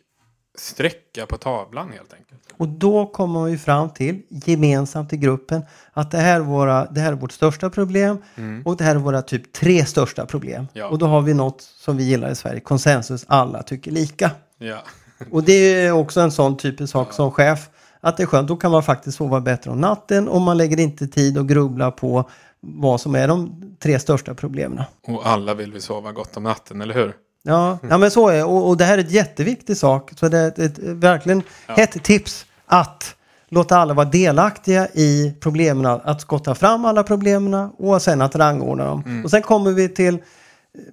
sträcka 0.58 1.26
på 1.26 1.38
tavlan 1.38 1.92
helt 1.92 2.14
enkelt. 2.14 2.40
Och 2.58 2.68
då 2.68 3.06
kommer 3.06 3.44
vi 3.44 3.58
fram 3.58 3.90
till 3.90 4.22
gemensamt 4.30 5.14
i 5.14 5.18
gruppen 5.18 5.62
att 5.94 6.12
det 6.12 6.18
här 6.18 6.36
är, 6.36 6.40
våra, 6.40 6.86
det 6.86 7.00
här 7.00 7.12
är 7.12 7.16
vårt 7.16 7.32
största 7.32 7.70
problem 7.70 8.18
mm. 8.36 8.62
och 8.66 8.78
det 8.78 8.84
här 8.84 8.96
är 8.96 9.00
våra 9.00 9.22
typ 9.22 9.54
tre 9.54 9.86
största 9.86 10.26
problem. 10.26 10.68
Ja. 10.74 10.88
Och 10.88 10.98
då 10.98 11.06
har 11.06 11.22
vi 11.22 11.34
något 11.34 11.62
som 11.62 11.98
vi 11.98 12.04
gillar 12.04 12.32
i 12.32 12.36
Sverige, 12.36 12.60
konsensus, 12.60 13.26
alla 13.28 13.64
tycker 13.64 13.92
lika. 13.92 14.32
Ja. 14.58 14.84
och 15.32 15.44
det 15.44 15.54
är 15.54 15.92
också 15.92 16.22
en 16.22 16.32
sån 16.32 16.58
typisk 16.58 16.92
sak 16.92 17.08
ja. 17.10 17.14
som 17.14 17.32
chef 17.32 17.70
att 18.00 18.18
det 18.18 18.24
är 18.24 18.28
skönt, 18.28 18.48
då 18.48 18.56
kan 18.56 18.72
man 18.72 18.84
faktiskt 18.84 19.18
sova 19.18 19.42
bättre 19.42 19.72
om 19.72 19.82
natten 19.82 20.28
och 20.28 20.42
man 20.42 20.58
lägger 20.58 20.80
inte 20.80 21.08
tid 21.08 21.38
och 21.38 21.48
grubbla 21.48 21.92
på 21.92 22.30
vad 22.60 23.02
som 23.02 23.16
är 23.16 23.28
de 23.28 23.62
tre 23.80 24.00
största 24.00 24.34
problemen. 24.34 24.84
Och 25.08 25.28
alla 25.28 25.54
vill 25.54 25.74
vi 25.74 25.82
sova 25.82 26.12
gott 26.12 26.38
om 26.38 26.44
natten, 26.44 26.82
eller 26.82 26.94
hur? 26.94 27.14
Ja, 27.44 27.80
ja 27.90 27.98
men 27.98 28.12
så 28.12 28.28
är 28.28 28.38
det. 28.38 28.44
Och, 28.44 28.70
och 28.70 28.78
det 28.78 28.86
här 28.86 28.98
är 28.98 29.02
ett 29.02 29.12
jätteviktig 29.12 29.78
sak. 29.78 30.12
Så 30.16 30.30
det 30.30 30.38
är 30.38 30.48
ett, 30.48 30.60
ett 30.60 30.80
verkligen 30.80 31.44
ja. 31.68 31.74
hett 31.74 32.04
tips 32.04 32.46
att 32.66 33.16
låta 33.50 33.78
alla 33.78 33.94
vara 33.94 34.06
delaktiga 34.06 34.88
i 34.94 35.34
problemen, 35.40 35.86
att 35.86 36.22
skotta 36.22 36.56
fram 36.56 36.86
alla 36.86 37.04
problemen 37.04 37.54
och 37.54 38.02
sen 38.02 38.22
att 38.22 38.36
rangordna 38.36 38.86
dem. 38.86 39.04
Mm. 39.06 39.24
Och 39.24 39.32
sen 39.32 39.42
kommer 39.42 39.72
vi 39.72 39.90
till 39.90 40.18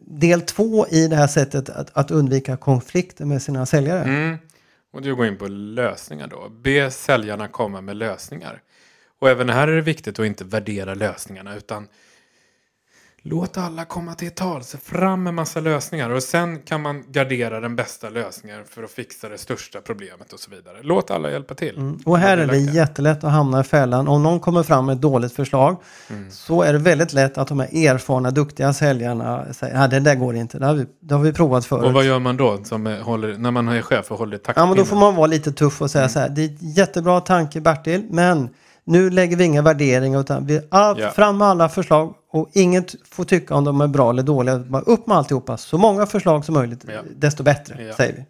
del 0.00 0.40
två 0.40 0.86
i 0.86 1.08
det 1.08 1.16
här 1.16 1.26
sättet 1.26 1.70
att, 1.70 1.90
att 1.92 2.10
undvika 2.10 2.56
konflikter 2.56 3.24
med 3.24 3.42
sina 3.42 3.66
säljare. 3.66 4.02
Mm. 4.02 4.38
Och 4.92 5.02
du 5.02 5.14
går 5.14 5.26
in 5.26 5.38
på 5.38 5.48
lösningar 5.48 6.26
då. 6.26 6.48
Be 6.48 6.90
säljarna 6.90 7.48
komma 7.48 7.80
med 7.80 7.96
lösningar. 7.96 8.62
Och 9.20 9.28
även 9.28 9.48
här 9.48 9.68
är 9.68 9.76
det 9.76 9.82
viktigt 9.82 10.18
att 10.18 10.26
inte 10.26 10.44
värdera 10.44 10.94
lösningarna 10.94 11.56
utan 11.56 11.88
Låt 13.22 13.58
alla 13.58 13.84
komma 13.84 14.14
till 14.14 14.30
tal, 14.30 14.64
se 14.64 14.78
fram 14.78 15.22
med 15.22 15.34
massa 15.34 15.60
lösningar 15.60 16.10
och 16.10 16.22
sen 16.22 16.58
kan 16.58 16.82
man 16.82 17.04
gardera 17.08 17.60
den 17.60 17.76
bästa 17.76 18.10
lösningen 18.10 18.64
för 18.68 18.82
att 18.82 18.90
fixa 18.90 19.28
det 19.28 19.38
största 19.38 19.80
problemet 19.80 20.32
och 20.32 20.40
så 20.40 20.50
vidare. 20.50 20.76
Låt 20.82 21.10
alla 21.10 21.30
hjälpa 21.30 21.54
till. 21.54 21.76
Mm. 21.76 21.98
Och 22.04 22.18
här 22.18 22.38
är 22.38 22.46
det 22.46 22.58
jättelätt 22.58 23.24
att 23.24 23.32
hamna 23.32 23.60
i 23.60 23.64
fällan. 23.64 24.08
Om 24.08 24.22
någon 24.22 24.40
kommer 24.40 24.62
fram 24.62 24.86
med 24.86 24.94
ett 24.94 25.00
dåligt 25.00 25.32
förslag 25.32 25.76
mm. 26.10 26.30
så 26.30 26.62
är 26.62 26.72
det 26.72 26.78
väldigt 26.78 27.12
lätt 27.12 27.38
att 27.38 27.48
de 27.48 27.60
här 27.60 27.86
erfarna, 27.86 28.30
duktiga 28.30 28.72
säljarna 28.72 29.52
säger 29.52 29.74
att 29.74 29.90
det 29.90 30.00
där 30.00 30.14
går 30.14 30.34
inte, 30.36 30.58
det 30.58 30.66
har, 30.66 30.74
vi, 30.74 30.86
det 31.00 31.14
har 31.14 31.22
vi 31.22 31.32
provat 31.32 31.66
förut. 31.66 31.84
Och 31.84 31.92
vad 31.92 32.04
gör 32.04 32.18
man 32.18 32.36
då 32.36 32.58
håller, 33.02 33.38
när 33.38 33.50
man 33.50 33.68
är 33.68 33.82
chef 33.82 34.10
och 34.10 34.18
håller 34.18 34.38
takt? 34.38 34.58
Ja, 34.58 34.66
men 34.66 34.76
då 34.76 34.84
får 34.84 34.96
man 34.96 35.14
vara 35.14 35.26
lite 35.26 35.52
tuff 35.52 35.82
och 35.82 35.90
säga 35.90 36.02
mm. 36.02 36.12
så 36.12 36.18
här, 36.18 36.28
det 36.28 36.44
är 36.44 36.56
jättebra 36.60 37.20
tanke 37.20 37.60
Bertil, 37.60 38.06
men 38.10 38.48
nu 38.84 39.10
lägger 39.10 39.36
vi 39.36 39.44
inga 39.44 39.62
värderingar 39.62 40.20
utan 40.20 40.46
vi 40.46 40.60
all, 40.68 40.98
yeah. 40.98 41.12
fram 41.12 41.38
med 41.38 41.48
alla 41.48 41.68
förslag 41.68 42.14
och 42.32 42.48
inget 42.52 42.94
får 43.10 43.24
tycka 43.24 43.54
om 43.54 43.64
de 43.64 43.80
är 43.80 43.86
bra 43.86 44.10
eller 44.10 44.22
dåliga. 44.22 44.58
Bara 44.58 44.82
upp 44.82 45.06
med 45.06 45.16
alltihopa. 45.16 45.56
Så 45.56 45.78
många 45.78 46.06
förslag 46.06 46.44
som 46.44 46.54
möjligt, 46.54 46.84
yeah. 46.88 47.04
desto 47.16 47.42
bättre, 47.42 47.82
yeah. 47.82 47.96
säger 47.96 48.12
vi. 48.12 48.24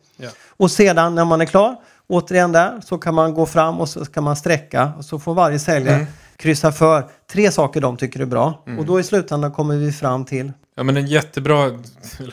Och 0.49 0.71
sedan 0.71 1.14
när 1.14 1.25
man 1.25 1.40
är 1.40 1.47
klar, 1.47 1.76
återigen 2.07 2.52
där, 2.52 2.80
så 2.85 2.99
kan 2.99 3.14
man 3.14 3.35
gå 3.35 3.47
fram 3.47 3.80
och 3.80 3.88
så 3.88 4.04
kan 4.04 4.25
man 4.25 4.37
sträcka 4.37 4.92
och 4.99 5.04
så 5.04 5.19
får 5.19 5.35
varje 5.35 5.59
säljare 5.59 5.97
mm. 5.97 6.07
kryssa 6.37 6.73
för 6.73 7.04
tre 7.33 7.50
saker 7.50 7.80
de 7.80 7.97
tycker 7.97 8.21
är 8.21 8.26
bra. 8.26 8.62
Mm. 8.66 8.78
Och 8.78 8.87
då 8.87 9.00
i 9.00 9.02
slutändan 9.02 9.52
kommer 9.52 9.76
vi 9.76 9.92
fram 9.92 10.25
till 10.25 10.52
Ja 10.80 10.84
men 10.84 10.96
en 10.96 11.06
jättebra 11.06 11.78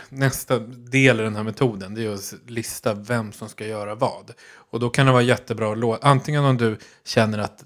nästa 0.09 0.59
del 0.69 1.19
i 1.19 1.23
den 1.23 1.35
här 1.35 1.43
metoden 1.43 1.95
det 1.95 2.05
är 2.05 2.13
att 2.13 2.33
lista 2.45 2.93
vem 2.93 3.31
som 3.31 3.49
ska 3.49 3.67
göra 3.67 3.95
vad. 3.95 4.31
Och 4.47 4.79
då 4.79 4.89
kan 4.89 5.05
det 5.05 5.11
vara 5.11 5.21
jättebra 5.21 5.71
att 5.71 5.77
låta, 5.77 6.07
antingen 6.07 6.43
om 6.43 6.57
du 6.57 6.77
känner 7.05 7.37
att 7.37 7.63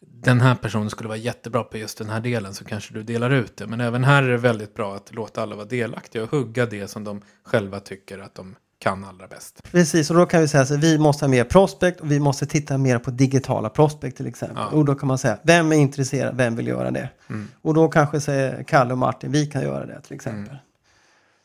den 0.00 0.40
här 0.40 0.54
personen 0.54 0.90
skulle 0.90 1.08
vara 1.08 1.18
jättebra 1.18 1.64
på 1.64 1.78
just 1.78 1.98
den 1.98 2.08
här 2.08 2.20
delen 2.20 2.54
så 2.54 2.64
kanske 2.64 2.94
du 2.94 3.02
delar 3.02 3.30
ut 3.30 3.56
det. 3.56 3.66
Men 3.66 3.80
även 3.80 4.04
här 4.04 4.22
är 4.22 4.28
det 4.28 4.36
väldigt 4.36 4.74
bra 4.74 4.94
att 4.94 5.14
låta 5.14 5.42
alla 5.42 5.56
vara 5.56 5.66
delaktiga 5.66 6.22
och 6.22 6.30
hugga 6.30 6.66
det 6.66 6.88
som 6.88 7.04
de 7.04 7.22
själva 7.44 7.80
tycker 7.80 8.18
att 8.18 8.34
de 8.34 8.56
kan 8.82 9.04
allra 9.04 9.26
bäst. 9.26 9.62
Precis, 9.70 10.10
och 10.10 10.16
då 10.16 10.26
kan 10.26 10.40
vi 10.40 10.48
säga 10.48 10.66
så 10.66 10.76
vi 10.76 10.98
måste 10.98 11.24
ha 11.24 11.30
mer 11.30 11.44
prospect 11.44 12.00
och 12.00 12.12
vi 12.12 12.20
måste 12.20 12.46
titta 12.46 12.78
mer 12.78 12.98
på 12.98 13.10
digitala 13.10 13.68
prospect 13.68 14.16
till 14.16 14.26
exempel. 14.26 14.64
Ja. 14.70 14.76
Och 14.76 14.84
då 14.84 14.94
kan 14.94 15.08
man 15.08 15.18
säga, 15.18 15.38
vem 15.42 15.72
är 15.72 15.76
intresserad, 15.76 16.36
vem 16.36 16.56
vill 16.56 16.66
göra 16.66 16.90
det? 16.90 17.08
Mm. 17.30 17.48
Och 17.62 17.74
då 17.74 17.88
kanske 17.88 18.20
säger 18.20 18.62
Kalle 18.62 18.92
och 18.92 18.98
Martin, 18.98 19.32
vi 19.32 19.46
kan 19.46 19.62
göra 19.62 19.86
det 19.86 20.00
till 20.00 20.14
exempel. 20.14 20.54
Mm. 20.54 20.56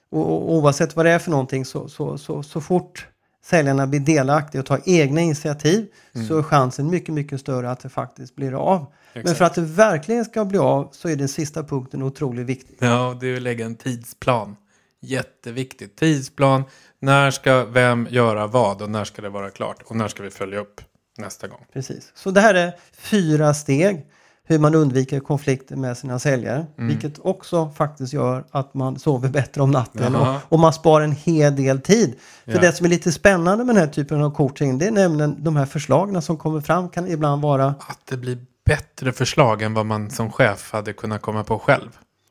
Och, 0.09 0.31
och 0.31 0.53
oavsett 0.53 0.95
vad 0.95 1.05
det 1.05 1.11
är 1.11 1.19
för 1.19 1.31
någonting 1.31 1.65
så, 1.65 1.89
så, 1.89 2.17
så, 2.17 2.43
så 2.43 2.61
fort 2.61 3.07
säljarna 3.45 3.87
blir 3.87 3.99
delaktiga 3.99 4.61
och 4.61 4.65
tar 4.65 4.81
egna 4.85 5.21
initiativ 5.21 5.87
så 6.27 6.37
är 6.37 6.43
chansen 6.43 6.89
mycket, 6.89 7.13
mycket 7.13 7.39
större 7.39 7.71
att 7.71 7.79
det 7.79 7.89
faktiskt 7.89 8.35
blir 8.35 8.53
av. 8.53 8.85
Men 9.13 9.21
Exakt. 9.21 9.37
för 9.37 9.45
att 9.45 9.55
det 9.55 9.61
verkligen 9.61 10.25
ska 10.25 10.45
bli 10.45 10.57
av 10.57 10.89
så 10.91 11.09
är 11.09 11.15
den 11.15 11.27
sista 11.27 11.63
punkten 11.63 12.03
otroligt 12.03 12.45
viktig. 12.45 12.77
Ja, 12.79 13.17
det 13.19 13.27
är 13.27 13.35
att 13.35 13.41
lägga 13.41 13.65
en 13.65 13.75
tidsplan. 13.75 14.55
Jätteviktigt. 15.01 15.95
Tidsplan. 15.95 16.63
När 16.99 17.31
ska 17.31 17.65
vem 17.65 18.07
göra 18.09 18.47
vad 18.47 18.81
och 18.81 18.89
när 18.89 19.03
ska 19.03 19.21
det 19.21 19.29
vara 19.29 19.49
klart? 19.49 19.83
Och 19.85 19.95
när 19.95 20.07
ska 20.07 20.23
vi 20.23 20.29
följa 20.29 20.59
upp 20.59 20.81
nästa 21.17 21.47
gång? 21.47 21.65
Precis. 21.73 22.11
Så 22.15 22.31
det 22.31 22.41
här 22.41 22.53
är 22.53 22.73
fyra 22.93 23.53
steg 23.53 24.05
hur 24.49 24.59
man 24.59 24.75
undviker 24.75 25.19
konflikter 25.19 25.75
med 25.75 25.97
sina 25.97 26.19
säljare. 26.19 26.65
Mm. 26.77 26.87
Vilket 26.87 27.19
också 27.19 27.69
faktiskt 27.69 28.13
gör 28.13 28.45
att 28.51 28.73
man 28.73 28.99
sover 28.99 29.29
bättre 29.29 29.61
om 29.61 29.71
natten 29.71 30.15
och, 30.15 30.35
och 30.49 30.59
man 30.59 30.73
sparar 30.73 31.03
en 31.03 31.11
hel 31.11 31.55
del 31.55 31.81
tid. 31.81 32.15
För 32.45 32.51
Ja. 32.51 32.59
det 32.59 32.73
som 32.73 32.85
är 32.85 32.89
lite 32.89 33.11
spännande 33.11 33.65
med 33.65 33.75
den 33.75 33.83
här 33.83 33.93
typen 33.93 34.21
av 34.21 34.31
coaching 34.31 34.77
det 34.77 34.87
är 34.87 34.91
nämligen 34.91 35.43
de 35.43 35.55
här 35.55 35.65
förslagen 35.65 36.21
som 36.21 36.37
kommer 36.37 36.61
fram 36.61 36.89
kan 36.89 37.07
ibland 37.07 37.41
vara 37.41 37.65
Att 37.65 37.99
det 38.05 38.17
blir 38.17 38.37
bättre 38.65 39.11
förslag 39.11 39.61
än 39.61 39.73
vad 39.73 39.85
man 39.85 40.09
som 40.09 40.31
chef 40.31 40.71
hade 40.71 40.93
kunnat 40.93 41.21
komma 41.21 41.43
på 41.43 41.59
själv. 41.59 41.89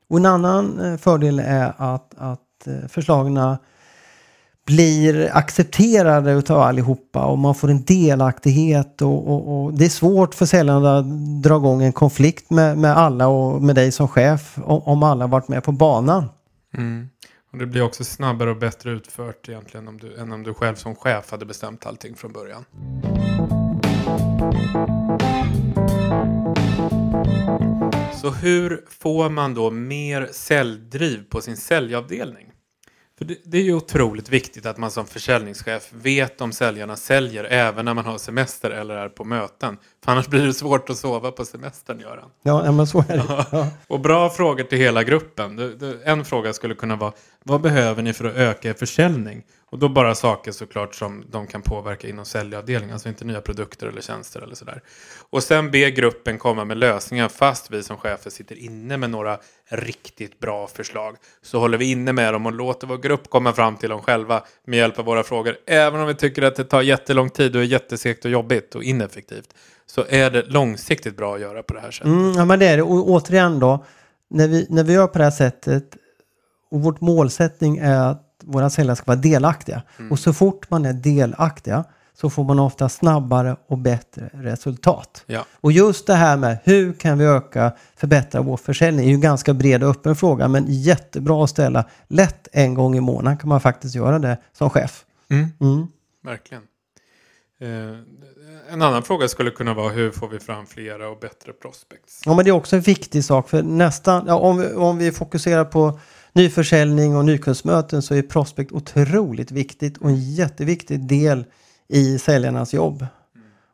Och 0.09 0.19
en 0.19 0.27
annan 0.27 0.81
eh, 0.81 0.97
fördel 0.97 1.39
är 1.39 1.75
att, 1.79 2.15
att 2.19 2.41
förslagen 2.89 3.59
blir 4.67 5.37
accepterade 5.37 6.33
utav 6.33 6.61
allihopa 6.61 7.25
och 7.27 7.39
man 7.39 7.55
får 7.55 7.71
en 7.71 7.85
delaktighet 7.85 9.03
och, 9.03 9.29
och, 9.29 9.65
och 9.65 9.75
det 9.75 9.85
är 9.85 9.89
svårt 9.89 10.35
för 10.35 10.47
säljarna 10.47 10.99
att 10.99 11.43
dra 11.43 11.57
igång 11.57 11.83
en 11.83 11.93
konflikt 11.93 12.51
med, 12.51 12.79
med 12.79 12.97
alla 12.97 13.29
och 13.29 13.63
med 13.63 13.75
dig 13.75 13.93
som 13.93 14.09
chef 14.09 14.59
om, 14.65 14.83
om 14.83 15.03
alla 15.03 15.27
varit 15.27 15.49
med 15.49 15.65
på 15.65 15.73
banan. 15.73 16.25
Mm. 16.75 17.09
Och 17.53 17.59
det 17.59 17.67
blir 17.67 17.83
också 17.83 18.05
snabbare 18.05 18.51
och 18.51 18.57
bättre 18.57 18.91
utfört 18.91 19.49
egentligen 19.49 19.89
om 19.89 19.99
du, 19.99 20.17
än 20.17 20.33
om 20.33 20.43
du 20.43 20.55
själv 20.55 20.75
som 20.75 20.95
chef 20.95 21.31
hade 21.31 21.47
bestämt 21.47 21.87
allting 21.87 22.15
från 22.15 22.33
början. 22.33 22.65
Så 28.15 28.31
hur 28.31 28.85
får 28.89 29.31
man 29.31 29.55
då 29.55 29.71
mer 29.71 30.29
säljdriv 30.33 31.25
på 31.31 31.41
sin 31.41 31.57
säljavdelning? 31.57 32.47
För 33.19 33.25
det, 33.25 33.39
det 33.45 33.59
är 33.59 33.63
ju 33.63 33.75
otroligt 33.75 34.29
viktigt 34.29 34.67
att 34.67 34.79
man 34.79 34.91
som 34.91 35.07
försäljningschef 35.07 35.93
vet 35.93 36.41
om 36.41 36.53
säljarna 36.53 36.97
säljer 36.97 37.45
även 37.45 37.85
när 37.85 37.95
man 37.95 38.05
har 38.05 38.19
semester 38.19 38.71
eller 38.71 38.97
är 38.97 39.09
på 39.09 39.25
möten. 39.25 39.79
För 40.07 40.13
annars 40.13 40.29
blir 40.29 40.47
det 40.47 40.55
svårt 40.55 40.91
att 40.91 40.97
sova 40.97 41.33
på 41.33 41.45
semestern, 41.45 42.01
Göran. 42.01 42.31
Ja, 42.43 42.73
men 42.73 42.87
så 42.87 42.99
är 42.99 43.17
det. 43.17 43.47
Ja. 43.53 43.69
Och 43.87 44.01
bra 44.01 44.31
frågor 44.31 44.65
till 44.65 44.79
hela 44.79 45.03
gruppen. 45.03 45.79
En 46.05 46.25
fråga 46.25 46.53
skulle 46.53 46.75
kunna 46.75 46.97
vara 46.97 47.13
vad 47.45 47.61
behöver 47.61 48.03
ni 48.03 48.13
för 48.13 48.25
att 48.25 48.37
öka 48.37 48.69
er 48.69 48.75
försäljning? 48.75 49.43
Och 49.71 49.79
då 49.79 49.89
bara 49.89 50.15
saker 50.15 50.53
såklart 50.53 50.95
som 50.95 51.25
de 51.31 51.47
kan 51.47 51.63
påverka 51.63 52.09
inom 52.09 52.25
säljavdelningen. 52.25 52.93
Alltså 52.93 53.09
inte 53.09 53.25
nya 53.25 53.41
produkter 53.41 53.87
eller 53.87 54.01
tjänster 54.01 54.41
eller 54.41 54.55
sådär. 54.55 54.83
Och 55.31 55.43
sen 55.43 55.71
be 55.71 55.91
gruppen 55.91 56.39
komma 56.39 56.65
med 56.65 56.77
lösningar 56.77 57.29
fast 57.29 57.71
vi 57.71 57.83
som 57.83 57.97
chefer 57.97 58.31
sitter 58.31 58.59
inne 58.59 58.97
med 58.97 59.11
några 59.11 59.39
riktigt 59.69 60.39
bra 60.39 60.67
förslag. 60.67 61.17
Så 61.43 61.59
håller 61.59 61.79
vi 61.79 61.91
inne 61.91 62.13
med 62.13 62.33
dem 62.33 62.47
och 62.47 62.53
låter 62.53 62.87
vår 62.87 62.99
grupp 62.99 63.31
komma 63.31 63.53
fram 63.53 63.77
till 63.77 63.89
dem 63.89 64.03
själva 64.03 64.45
med 64.67 64.79
hjälp 64.79 64.99
av 64.99 65.05
våra 65.05 65.23
frågor. 65.23 65.57
Även 65.67 66.01
om 66.01 66.07
vi 66.07 66.15
tycker 66.15 66.43
att 66.43 66.57
det 66.57 66.65
tar 66.65 66.83
jättelång 66.83 67.31
tid 67.31 67.57
och 67.57 67.63
är 67.63 67.67
jättesegt 67.67 68.25
och 68.25 68.31
jobbigt 68.31 68.75
och 68.75 68.85
ineffektivt. 68.85 69.55
Så 69.87 70.05
är 70.09 70.31
det 70.31 70.43
långsiktigt 70.43 71.17
bra 71.17 71.35
att 71.35 71.41
göra 71.41 71.63
på 71.63 71.75
det 71.75 71.81
här 71.81 71.91
sättet. 71.91 72.07
Mm, 72.07 72.33
ja, 72.33 72.45
men 72.45 72.59
det 72.59 72.67
är 72.67 72.77
det. 72.77 72.83
Och 72.83 73.11
återigen 73.11 73.59
då, 73.59 73.85
när 74.31 74.49
vi, 74.49 74.67
när 74.71 74.85
vi 74.85 74.93
gör 74.93 75.07
på 75.07 75.19
det 75.19 75.25
här 75.25 75.31
sättet 75.31 75.97
och 76.71 76.83
vårt 76.83 77.01
målsättning 77.01 77.77
är 77.77 78.11
att 78.11 78.23
våra 78.43 78.71
säljare 78.71 78.97
ska 78.97 79.05
vara 79.07 79.17
delaktiga. 79.17 79.83
Och 80.11 80.19
så 80.19 80.33
fort 80.33 80.71
man 80.71 80.85
är 80.85 80.93
delaktiga 80.93 81.85
så 82.15 82.31
får 82.31 82.45
man 82.45 82.59
ofta 82.59 82.89
snabbare 82.89 83.57
och 83.67 83.79
bättre 83.79 84.31
resultat. 84.33 85.25
Ja. 85.27 85.45
Och 85.61 85.73
just 85.73 86.07
det 86.07 86.15
här 86.15 86.37
med 86.37 86.59
hur 86.65 86.93
kan 86.93 87.19
vi 87.19 87.25
öka, 87.25 87.73
förbättra 87.97 88.41
vår 88.41 88.57
försäljning 88.57 89.05
är 89.05 89.09
ju 89.09 89.15
en 89.15 89.21
ganska 89.21 89.55
bred 89.55 89.83
och 89.83 89.91
öppen 89.91 90.17
fråga 90.17 90.49
men 90.49 90.65
jättebra 90.69 91.45
att 91.45 91.51
ställa. 91.51 91.85
Lätt 92.09 92.49
en 92.53 92.75
gång 92.75 92.97
i 92.97 93.01
månaden 93.01 93.39
kan 93.39 93.49
man 93.49 93.61
faktiskt 93.61 93.95
göra 93.95 94.19
det 94.19 94.39
som 94.53 94.71
chef. 94.71 95.05
Mm. 95.31 95.47
Mm. 95.61 95.87
Verkligen. 96.25 96.63
Eh, 97.61 97.99
en 98.73 98.83
annan 98.83 99.03
fråga 99.03 99.29
skulle 99.29 99.51
kunna 99.51 99.75
vara 99.75 99.89
hur 99.89 100.11
får 100.11 100.29
vi 100.29 100.41
fram 100.41 100.67
flera 100.67 101.09
och 101.09 101.19
bättre 101.19 101.53
prospects? 101.53 102.23
Ja, 102.25 102.35
men 102.35 102.45
det 102.45 102.51
är 102.51 102.53
också 102.53 102.77
en 102.77 102.83
viktig 102.83 103.25
sak 103.25 103.49
för 103.49 103.63
nästan, 103.63 104.25
ja, 104.27 104.35
om, 104.35 104.59
vi, 104.59 104.75
om 104.75 104.99
vi 104.99 105.13
fokuserar 105.13 105.65
på 105.65 105.99
nyförsäljning 106.33 107.17
och 107.17 107.25
nykundsmöten 107.25 108.03
så 108.03 108.15
är 108.15 108.23
prospect 108.23 108.73
otroligt 108.73 109.51
viktigt 109.51 109.99
och 109.99 110.09
en 110.09 110.35
jätteviktig 110.35 111.09
del 111.09 111.45
i 111.89 112.19
säljarnas 112.19 112.75
jobb. 112.75 113.07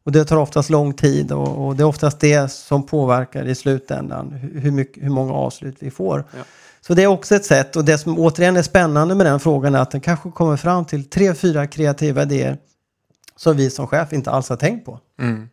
Och 0.05 0.13
det 0.13 0.25
tar 0.25 0.37
oftast 0.37 0.71
lång 0.71 0.95
tid 0.95 1.33
och, 1.33 1.67
och 1.67 1.77
det 1.77 1.83
är 1.83 1.87
oftast 1.87 2.21
det 2.21 2.53
som 2.53 2.87
påverkar 2.87 3.45
i 3.49 3.55
slutändan 3.55 4.33
hur, 4.33 4.61
hur, 4.61 4.71
mycket, 4.71 5.05
hur 5.05 5.11
många 5.11 5.33
avslut 5.33 5.77
vi 5.79 5.91
får. 5.91 6.25
Ja. 6.37 6.43
Så 6.81 6.95
det 6.95 7.03
är 7.03 7.07
också 7.07 7.35
ett 7.35 7.45
sätt 7.45 7.77
och 7.77 7.85
det 7.85 7.99
som 7.99 8.19
återigen 8.19 8.57
är 8.57 8.63
spännande 8.63 9.15
med 9.15 9.27
den 9.27 9.41
frågan 9.41 9.75
är 9.75 9.79
att 9.79 9.91
den 9.91 10.01
kanske 10.01 10.31
kommer 10.31 10.57
fram 10.57 10.85
till 10.85 11.11
tre, 11.11 11.35
fyra 11.35 11.67
kreativa 11.67 12.23
idéer 12.23 12.59
som 13.43 13.57
vi 13.57 13.71
som 13.71 13.87
chef 13.87 14.13
inte 14.13 14.31
alls 14.31 14.49
har 14.49 14.57
tänkt 14.57 14.85
på. 14.85 14.99
Mm. 15.21 15.49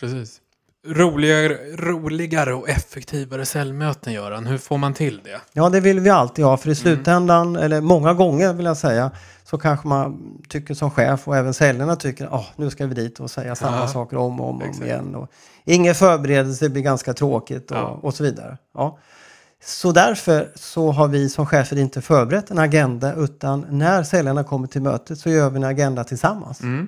Precis. 0.00 0.40
Roligare, 0.86 1.56
roligare 1.76 2.54
och 2.54 2.68
effektivare 2.68 3.46
säljmöten, 3.46 4.12
Göran. 4.12 4.46
Hur 4.46 4.58
får 4.58 4.78
man 4.78 4.94
till 4.94 5.20
det? 5.24 5.40
Ja, 5.52 5.68
det 5.68 5.80
vill 5.80 6.00
vi 6.00 6.10
alltid 6.10 6.44
ha, 6.44 6.56
för 6.56 6.66
Mm. 6.66 6.72
i 6.72 6.76
slutändan, 6.76 7.56
eller 7.56 7.80
många 7.80 8.14
gånger 8.14 8.52
vill 8.52 8.66
jag 8.66 8.76
säga, 8.76 9.10
så 9.44 9.58
kanske 9.58 9.88
man 9.88 10.38
tycker 10.48 10.74
som 10.74 10.90
chef 10.90 11.28
och 11.28 11.36
även 11.36 11.54
säljarna 11.54 11.96
tycker 11.96 12.34
att 12.34 12.58
nu 12.58 12.70
ska 12.70 12.86
vi 12.86 12.94
dit 12.94 13.20
och 13.20 13.30
säga 13.30 13.54
samma 13.54 13.76
Ja, 13.76 13.88
saker 13.88 14.16
om 14.16 14.40
och 14.40 14.48
om, 14.50 14.62
om 14.62 14.82
igen. 14.84 15.14
Och 15.14 15.30
ingen 15.64 15.94
förberedelse 15.94 16.68
blir 16.68 16.82
ganska 16.82 17.14
tråkigt 17.14 17.70
och, 17.70 17.76
Ja. 17.76 17.98
och 18.02 18.14
så 18.14 18.24
vidare. 18.24 18.58
Ja. 18.74 18.98
Så 19.64 19.92
därför 19.92 20.52
så 20.54 20.90
har 20.92 21.08
vi 21.08 21.28
som 21.28 21.46
chefer 21.46 21.78
inte 21.78 22.02
förberett 22.02 22.50
en 22.50 22.58
agenda 22.58 23.14
utan 23.14 23.66
när 23.70 24.02
säljarna 24.02 24.44
kommer 24.44 24.66
till 24.66 24.82
mötet 24.82 25.18
så 25.18 25.30
gör 25.30 25.50
vi 25.50 25.56
en 25.56 25.64
agenda 25.64 26.04
tillsammans. 26.04 26.60
Mm. 26.62 26.86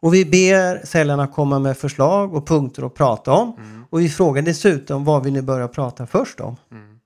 Och 0.00 0.14
vi 0.14 0.24
ber 0.24 0.86
säljarna 0.86 1.26
komma 1.26 1.58
med 1.58 1.76
förslag 1.76 2.34
och 2.34 2.46
punkter 2.46 2.86
att 2.86 2.94
prata 2.94 3.32
om. 3.32 3.52
Mm. 3.58 3.84
Och 3.90 4.00
vi 4.00 4.08
frågar 4.08 4.42
dessutom 4.42 5.04
vad 5.04 5.24
vill 5.24 5.32
ni 5.32 5.42
börja 5.42 5.68
prata 5.68 6.06
först 6.06 6.40
om? 6.40 6.56
Mm. 6.72 6.97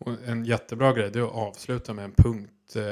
Och 0.00 0.12
en 0.26 0.44
jättebra 0.44 0.92
grej 0.92 1.10
det 1.10 1.18
är 1.18 1.22
att 1.22 1.32
avsluta 1.32 1.92
med 1.94 2.04
en 2.04 2.12
punkt 2.12 2.76
eh, 2.76 2.82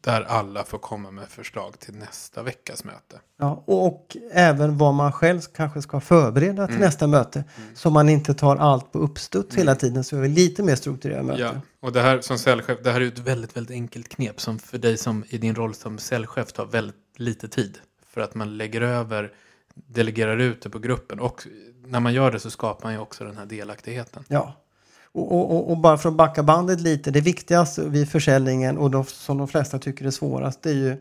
där 0.00 0.22
alla 0.22 0.64
får 0.64 0.78
komma 0.78 1.10
med 1.10 1.28
förslag 1.28 1.78
till 1.78 1.94
nästa 1.94 2.42
veckas 2.42 2.84
möte. 2.84 3.20
Ja, 3.38 3.62
och, 3.66 3.86
och 3.86 4.16
även 4.32 4.78
vad 4.78 4.94
man 4.94 5.12
själv 5.12 5.40
kanske 5.40 5.82
ska 5.82 6.00
förbereda 6.00 6.66
till 6.66 6.76
Mm. 6.76 6.86
nästa 6.86 7.06
möte. 7.06 7.44
Så 7.74 7.90
man 7.90 8.08
inte 8.08 8.34
tar 8.34 8.56
allt 8.56 8.92
på 8.92 8.98
uppstuds 8.98 9.56
hela 9.56 9.74
tiden. 9.74 10.04
Så 10.04 10.16
vi 10.16 10.28
lite 10.28 10.62
mer 10.62 10.76
strukturerade 10.76 11.22
möten. 11.22 11.40
Ja, 11.46 11.60
och 11.80 11.92
det 11.92 12.00
här 12.00 12.20
som 12.20 12.38
säljchef, 12.38 12.78
det 12.84 12.92
här 12.92 13.00
är 13.00 13.06
ett 13.08 13.18
väldigt, 13.18 13.56
väldigt 13.56 13.74
enkelt 13.74 14.08
knep 14.08 14.40
som 14.40 14.58
för 14.58 14.78
dig 14.78 14.96
som 14.96 15.24
i 15.28 15.38
din 15.38 15.54
roll 15.54 15.74
som 15.74 15.98
säljchef 15.98 16.52
tar 16.52 16.66
väldigt 16.66 16.96
lite 17.16 17.48
tid. 17.48 17.78
För 18.06 18.20
att 18.20 18.34
man 18.34 18.56
lägger 18.56 18.80
över, 18.80 19.32
delegerar 19.74 20.38
ut 20.38 20.62
det 20.62 20.70
på 20.70 20.78
gruppen 20.78 21.20
och 21.20 21.46
när 21.86 22.00
man 22.00 22.14
gör 22.14 22.32
det 22.32 22.40
så 22.40 22.50
skapar 22.50 22.84
man 22.86 22.92
ju 22.92 22.98
också 22.98 23.24
den 23.24 23.36
här 23.36 23.46
delaktigheten. 23.46 24.24
Ja. 24.28 24.54
Och, 25.16 25.50
och, 25.50 25.70
och, 25.70 25.78
bara 25.78 25.98
för 25.98 26.08
att 26.08 26.14
backa 26.14 26.42
bandet 26.42 26.80
lite. 26.80 27.10
Det 27.10 27.20
viktigaste 27.20 27.82
vid 27.88 28.08
försäljningen 28.08 28.78
och 28.78 28.90
då, 28.90 29.04
som 29.04 29.38
de 29.38 29.48
flesta 29.48 29.78
tycker 29.78 30.04
är 30.04 30.10
svårast. 30.10 30.62
Det 30.62 30.70
är 30.70 30.74
ju 30.74 30.96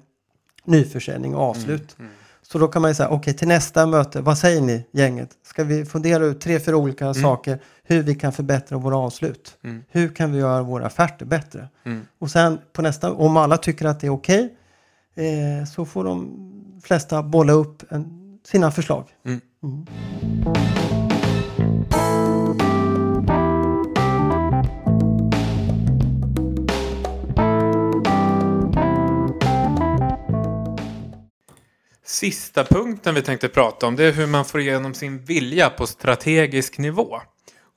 nyförsäljning 0.66 1.36
och 1.36 1.42
avslut. 1.42 1.96
Mm. 2.00 2.12
Så 2.42 2.58
då 2.58 2.68
kan 2.68 2.82
man 2.82 2.92
ju 2.92 2.96
säga, 2.96 3.10
okej 3.10 3.34
till 3.34 3.48
nästa 3.48 3.86
möte, 3.86 4.22
vad 4.22 4.38
säger 4.38 4.62
ni 4.62 4.86
gänget? 4.92 5.30
Ska 5.44 5.64
vi 5.64 5.86
fundera 5.86 6.26
ut 6.26 6.42
tre, 6.42 6.60
fyra 6.60 6.78
olika 6.78 7.14
saker 7.14 7.60
hur 7.84 8.04
vi 8.04 8.16
kan 8.16 8.34
förbättra 8.34 8.78
våra 8.78 8.98
avslut? 8.98 9.58
Mm. 9.64 9.84
Hur 9.90 10.10
kan 10.10 10.32
vi 10.32 10.40
göra 10.40 10.64
våra 10.64 10.86
offerter 10.86 11.26
bättre? 11.26 11.68
Mm. 11.84 12.06
Och 12.20 12.32
sen 12.32 12.60
på 12.74 12.82
nästa, 12.82 13.14
om 13.14 13.38
alla 13.38 13.58
tycker 13.58 13.86
att 13.86 14.00
det 14.00 14.08
är 14.08 14.12
okej, 14.12 14.58
eh, 15.16 15.66
så 15.68 15.86
får 15.86 16.04
de 16.04 16.32
flesta 16.84 17.24
bolla 17.24 17.54
upp 17.54 17.84
en, 17.92 18.40
sina 18.44 18.72
förslag. 18.72 19.06
Sista 32.16 32.64
punkten 32.64 33.16
vi 33.16 33.22
tänkte 33.22 33.50
prata 33.50 33.88
om 33.88 33.96
det 33.96 34.04
är 34.04 34.12
hur 34.12 34.28
man 34.28 34.46
får 34.46 34.60
igenom 34.62 34.94
sin 34.94 35.26
vilja 35.26 35.70
på 35.70 35.88
strategisk 35.88 36.78
nivå. 36.78 37.22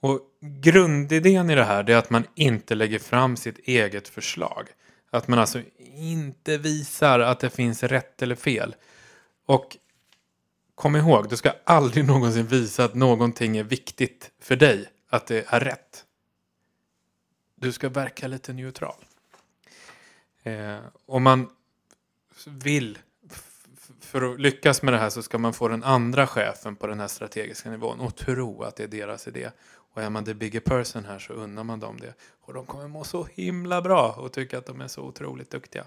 Och 0.01 0.21
grundidén 0.41 1.51
i 1.51 1.55
det 1.55 1.65
här 1.65 1.91
är 1.91 1.97
att 1.97 2.11
man 2.11 2.25
inte 2.35 2.75
lägger 2.75 2.99
fram 2.99 3.37
sitt 3.37 3.59
eget 3.59 4.09
förslag. 4.09 4.69
Att 5.11 5.29
man 5.29 5.39
alltså 5.39 5.63
inte 5.95 6.59
visar 6.59 7.21
att 7.21 7.41
det 7.41 7.51
finns 7.51 7.83
rätt 7.83 8.23
eller 8.23 8.35
fel. 8.35 8.75
Och 9.47 9.77
kom 10.75 10.97
ihåg, 10.97 11.29
du 11.29 11.37
ska 11.37 11.53
aldrig 11.65 12.05
någonsin 12.07 12.47
visa 12.47 12.85
att 12.85 12.95
någonting 12.95 13.57
är 13.57 13.65
viktigt 13.65 14.31
för 14.41 14.57
dig. 14.57 14.89
Att 15.09 15.27
det 15.27 15.45
är 15.49 15.61
rätt. 15.61 16.05
Du 17.55 17.73
ska 17.73 17.89
verka 17.89 18.29
lite 18.29 18.53
neutral. 18.53 19.05
Eh, 20.43 20.79
om 21.07 21.23
man 21.23 21.49
vill, 22.47 22.99
för 24.09 24.33
att 24.33 24.41
lyckas 24.41 24.83
med 24.83 24.95
det 24.95 24.99
här 24.99 25.11
så 25.11 25.23
ska 25.23 25.39
man 25.39 25.53
få 25.53 25.69
den 25.69 25.85
andra 25.85 26.27
chefen 26.27 26.77
på 26.77 26.87
den 26.87 27.01
här 27.01 27.09
strategiska 27.09 27.71
nivån 27.71 28.01
och 28.01 28.17
tro 28.17 28.63
att 28.63 28.77
det 28.77 28.83
är 28.83 28.89
deras 28.89 29.29
idé. 29.29 29.51
Och 29.95 30.03
är 30.03 30.11
man 30.11 30.25
the 30.25 30.35
bigger 30.35 30.61
person 30.61 31.05
här 31.05 31.19
så 31.19 31.33
unnar 31.33 31.65
man 31.65 31.81
dem 31.81 32.01
det. 32.01 32.15
Och 32.41 32.55
de 32.55 32.67
kommer 32.67 32.89
må 32.89 33.05
så 33.05 33.29
himla 33.35 33.83
bra 33.83 34.13
och 34.13 34.33
tycka 34.33 34.59
att 34.59 34.67
de 34.67 34.81
är 34.81 34.89
så 34.89 35.03
otroligt 35.03 35.51
duktiga. 35.51 35.85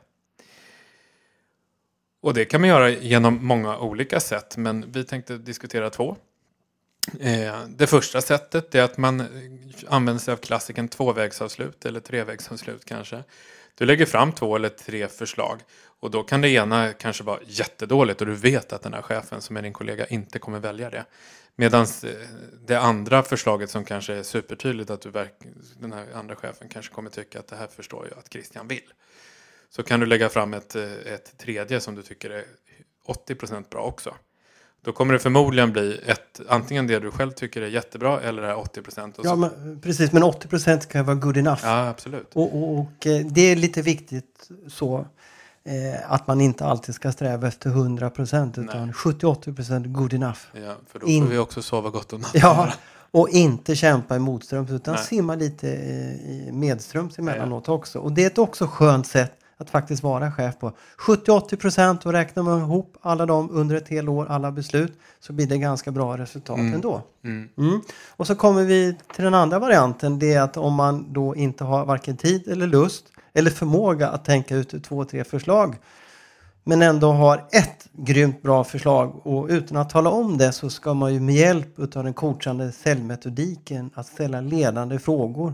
Och 2.22 2.34
det 2.34 2.46
kan 2.46 2.62
man 2.62 2.70
göra 2.70 2.90
genom 2.90 3.46
många 3.46 3.78
olika 3.78 4.20
sätt, 4.20 4.58
men 4.58 4.92
vi 4.92 5.04
tänkte 5.04 5.38
diskutera 5.38 5.90
två. 5.90 6.16
Eh, 7.20 7.66
det 7.68 7.88
första 7.88 8.22
sättet 8.22 8.76
är 8.76 8.84
att 8.84 8.98
man 8.98 9.24
använder 9.88 10.20
sig 10.20 10.32
av 10.32 10.38
klassiken 10.38 10.88
tvåvägsavslut 10.88 11.86
eller 11.86 12.00
trevägsavslut 12.00 12.86
kanske. 12.86 13.24
Du 13.76 13.86
lägger 13.86 14.06
fram 14.06 14.32
två 14.32 14.56
eller 14.56 14.70
tre 14.70 15.08
förslag 15.08 15.60
och 16.02 16.12
då 16.12 16.24
kan 16.24 16.42
det 16.42 16.50
ena 16.50 16.94
kanske 16.94 17.24
vara 17.24 17.40
jättedåligt 17.46 18.22
och 18.22 18.28
du 18.28 18.34
vet 18.34 18.74
att 18.74 18.82
den 18.82 18.94
här 18.94 19.02
chefen 19.02 19.42
som 19.42 19.58
är 19.58 19.62
din 19.62 19.74
kollega 19.74 20.06
inte 20.06 20.40
kommer 20.40 20.60
välja 20.60 20.90
det. 20.90 21.06
Medan 21.56 21.88
det 22.66 22.76
andra 22.76 23.24
förslaget 23.24 23.70
som 23.70 23.86
kanske 23.86 24.14
är 24.14 24.24
supertydligt 24.24 24.90
att 24.90 25.02
du 25.02 25.12
den 25.80 25.94
här 25.94 26.06
andra 26.14 26.36
chefen 26.36 26.70
kanske 26.70 26.94
kommer 26.94 27.10
tycka 27.10 27.40
att 27.40 27.48
det 27.48 27.56
här 27.56 27.68
förstår 27.68 28.08
jag 28.10 28.20
att 28.20 28.34
Christian 28.34 28.68
vill. 28.68 28.94
Så 29.70 29.84
kan 29.84 30.00
du 30.00 30.06
lägga 30.06 30.30
fram 30.30 30.54
ett, 30.54 30.76
ett 30.76 31.38
tredje 31.38 31.80
som 31.80 31.96
du 31.96 32.02
tycker 32.02 32.30
är 32.30 32.46
80% 33.08 33.70
bra 33.70 33.82
också. 33.82 34.16
Då 34.84 34.92
kommer 34.92 35.14
det 35.14 35.20
förmodligen 35.20 35.72
bli 35.72 36.00
ett, 36.06 36.42
antingen 36.48 36.88
det 36.88 37.00
du 37.00 37.12
själv 37.12 37.32
tycker 37.32 37.62
är 37.62 37.68
jättebra 37.68 38.22
eller 38.22 38.42
det 38.42 38.48
här 38.48 38.58
80 38.58 38.82
procent. 38.82 39.20
Ja, 39.24 39.36
men, 39.36 39.82
precis. 39.82 40.12
Men 40.12 40.24
80 40.24 40.48
procent 40.48 40.90
kan 40.90 41.06
vara 41.06 41.16
good 41.16 41.38
enough. 41.38 41.62
Ja, 41.64 41.88
absolut. 41.88 42.30
Och, 42.34 42.56
och, 42.56 42.80
och 42.80 43.08
eh, 43.08 43.26
det 43.26 43.42
är 43.42 43.56
lite 43.56 43.82
viktigt 43.82 44.50
så 44.68 45.08
eh, 45.64 46.12
att 46.12 46.28
man 46.28 46.42
inte 46.42 46.66
alltid 46.66 46.96
ska 46.96 47.12
sträva 47.12 47.48
efter 47.48 47.70
100 47.70 48.10
procent 48.10 48.58
utan 48.58 48.92
70-80 48.92 49.56
procent 49.56 49.88
good 49.88 50.14
enough. 50.14 50.40
Ja, 50.54 50.76
för 50.88 51.00
då 51.00 51.06
får 51.06 51.10
In... 51.10 51.30
vi 51.30 51.38
också 51.38 51.62
sova 51.62 51.90
gott 51.90 52.14
om 52.14 52.22
natten. 52.22 52.42
Ja, 52.44 52.74
och 53.12 53.30
inte 53.30 53.76
kämpa 53.76 54.16
i 54.16 54.20
motströms 54.20 54.72
utan 54.72 54.96
Nej. 54.96 55.04
simma 55.04 55.36
lite 55.36 55.74
eh, 55.74 56.54
medströms 56.54 57.20
emellanåt 57.20 57.64
ja. 57.68 57.74
också. 57.74 58.00
Och 58.00 58.12
det 58.12 58.24
är 58.24 58.28
ett 58.28 58.38
också 58.38 58.68
skönt 58.68 59.08
sätt 59.08 59.38
att 59.58 59.70
faktiskt 59.70 60.04
vara 60.04 60.32
chef 60.32 60.60
på. 60.60 60.74
70-80 60.98 61.56
procent 61.56 62.06
och 62.06 62.12
räknar 62.12 62.44
man 62.44 62.60
ihop 62.60 62.98
alla 63.02 63.26
de 63.26 63.50
under 63.52 63.76
ett 63.76 63.88
helt 63.88 64.10
år, 64.10 64.26
alla 64.30 64.52
beslut, 64.52 65.00
så 65.20 65.34
blir 65.34 65.48
det 65.48 65.58
ganska 65.58 65.92
bra 65.92 66.18
resultat 66.18 66.58
mm. 66.58 66.74
ändå. 66.74 67.02
Mm. 67.24 67.50
Mm. 67.58 67.82
Och 68.10 68.28
så 68.28 68.36
kommer 68.36 68.64
vi 68.64 68.96
till 69.16 69.24
den 69.24 69.34
andra 69.34 69.60
varianten, 69.60 70.20
det 70.20 70.34
är 70.34 70.42
att 70.42 70.58
om 70.58 70.74
man 70.74 71.14
då 71.14 71.36
inte 71.36 71.64
har 71.64 71.86
varken 71.86 72.18
tid 72.18 72.48
eller 72.48 72.68
lust 72.68 73.06
eller 73.34 73.52
förmåga 73.52 74.10
att 74.10 74.26
tänka 74.26 74.56
ut 74.56 74.84
två, 74.84 75.06
tre 75.06 75.24
förslag 75.24 75.76
men 76.64 76.82
ändå 76.82 77.12
har 77.12 77.48
ett 77.52 77.90
grymt 77.94 78.42
bra 78.42 78.64
förslag 78.64 79.28
och 79.28 79.48
utan 79.50 79.78
att 79.78 79.90
tala 79.90 80.10
om 80.10 80.38
det 80.38 80.52
så 80.52 80.70
ska 80.70 80.94
man 80.94 81.14
ju 81.14 81.20
med 81.20 81.36
hjälp 81.36 81.80
av 81.80 82.04
den 82.04 82.14
coachande 82.14 82.72
säljmetodiken 82.72 83.92
att 83.94 84.08
ställa 84.08 84.42
ledande 84.42 85.00
frågor 85.00 85.54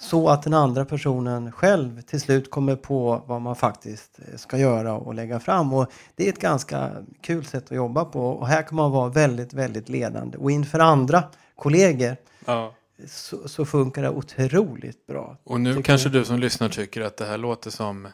så 0.00 0.28
att 0.28 0.42
den 0.42 0.54
andra 0.54 0.84
personen 0.84 1.52
själv 1.52 2.00
till 2.00 2.20
slut 2.20 2.50
kommer 2.50 2.76
på 2.76 3.22
vad 3.26 3.40
man 3.40 3.56
faktiskt 3.56 4.18
eh, 4.18 4.36
ska 4.36 4.58
göra 4.58 4.94
och 4.94 5.14
lägga 5.14 5.40
fram. 5.40 5.72
Och 5.72 5.92
det 6.16 6.24
är 6.24 6.28
ett 6.28 6.40
ganska 6.40 6.90
kul 7.20 7.44
sätt 7.44 7.64
att 7.64 7.76
jobba 7.76 8.04
på 8.04 8.28
och 8.28 8.48
här 8.48 8.62
kan 8.62 8.76
man 8.76 8.90
vara 8.90 9.08
väldigt, 9.08 9.54
väldigt 9.54 9.88
ledande. 9.88 10.38
Och 10.38 10.50
inför 10.50 10.78
andra 10.78 11.22
kollegor 11.56 12.16
ja 12.46 12.74
så, 13.08 13.48
så, 13.48 13.64
funkar 13.64 14.02
det 14.02 14.10
otroligt 14.10 15.06
bra. 15.06 15.36
Och 15.44 15.60
nu 15.60 15.82
kanske 15.82 16.08
jag. 16.08 16.12
du 16.12 16.24
som 16.24 16.38
lyssnar 16.38 16.68
tycker 16.68 17.00
att 17.00 17.16
det 17.16 17.24
här 17.24 17.38
låter 17.38 17.70
som 17.70 18.08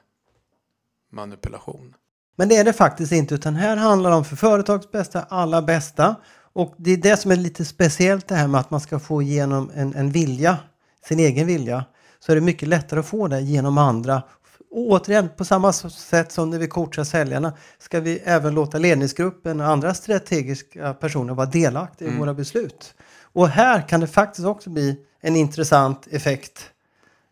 manipulation. 1.12 1.94
Men 2.36 2.48
det 2.48 2.56
är 2.56 2.64
det 2.64 2.72
faktiskt 2.72 3.12
inte 3.12 3.34
utan 3.34 3.54
här 3.54 3.76
handlar 3.76 4.10
det 4.10 4.16
om 4.16 4.24
för 4.24 4.36
företags 4.36 4.90
bästa, 4.90 5.22
alla 5.22 5.62
bästa. 5.62 6.16
Och 6.52 6.74
det 6.76 6.90
är 6.90 6.96
det 6.96 7.16
som 7.16 7.30
är 7.30 7.36
lite 7.36 7.64
speciellt 7.64 8.28
det 8.28 8.34
här 8.34 8.48
med 8.48 8.60
att 8.60 8.70
man 8.70 8.80
ska 8.80 8.98
få 8.98 9.22
igenom 9.22 9.70
en, 9.74 9.94
en 9.94 10.10
vilja 10.10 10.58
sin 11.04 11.20
egen 11.20 11.46
vilja 11.46 11.84
så 12.20 12.32
är 12.32 12.36
det 12.36 12.42
mycket 12.42 12.68
lättare 12.68 13.00
att 13.00 13.06
få 13.06 13.28
det 13.28 13.40
genom 13.40 13.78
andra. 13.78 14.22
Och 14.70 14.86
återigen, 14.86 15.28
på 15.36 15.44
samma 15.44 15.72
sätt 15.72 16.32
som 16.32 16.50
när 16.50 16.58
vi 16.58 16.68
coachar 16.68 17.04
säljarna 17.04 17.52
ska 17.78 18.00
vi 18.00 18.18
även 18.18 18.54
låta 18.54 18.78
ledningsgruppen 18.78 19.60
och 19.60 19.66
andra 19.66 19.94
strategiska 19.94 20.94
personer 20.94 21.34
vara 21.34 21.46
delaktiga 21.46 22.08
mm. 22.08 22.16
i 22.16 22.20
våra 22.20 22.34
beslut. 22.34 22.94
Och 23.32 23.48
här 23.48 23.88
kan 23.88 24.00
det 24.00 24.06
faktiskt 24.06 24.46
också 24.46 24.70
bli 24.70 25.00
en 25.20 25.36
intressant 25.36 26.06
effekt. 26.10 26.70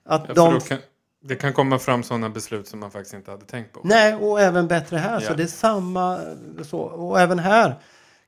Att 0.04 0.24
ja, 0.28 0.34
de... 0.34 0.60
kan, 0.60 0.78
det 1.22 1.36
kan 1.36 1.52
komma 1.52 1.78
fram 1.78 2.02
sådana 2.02 2.30
beslut 2.30 2.68
som 2.68 2.80
man 2.80 2.90
faktiskt 2.90 3.14
inte 3.14 3.30
hade 3.30 3.44
tänkt 3.44 3.72
på. 3.72 3.80
Nej, 3.84 4.14
och 4.14 4.40
även 4.40 4.68
bättre 4.68 4.96
här. 4.96 5.20
Ja. 5.20 5.28
Så 5.28 5.34
det 5.34 5.42
är 5.42 5.46
samma. 5.46 6.20
Så, 6.62 6.78
och 6.78 7.20
även 7.20 7.38
här 7.38 7.74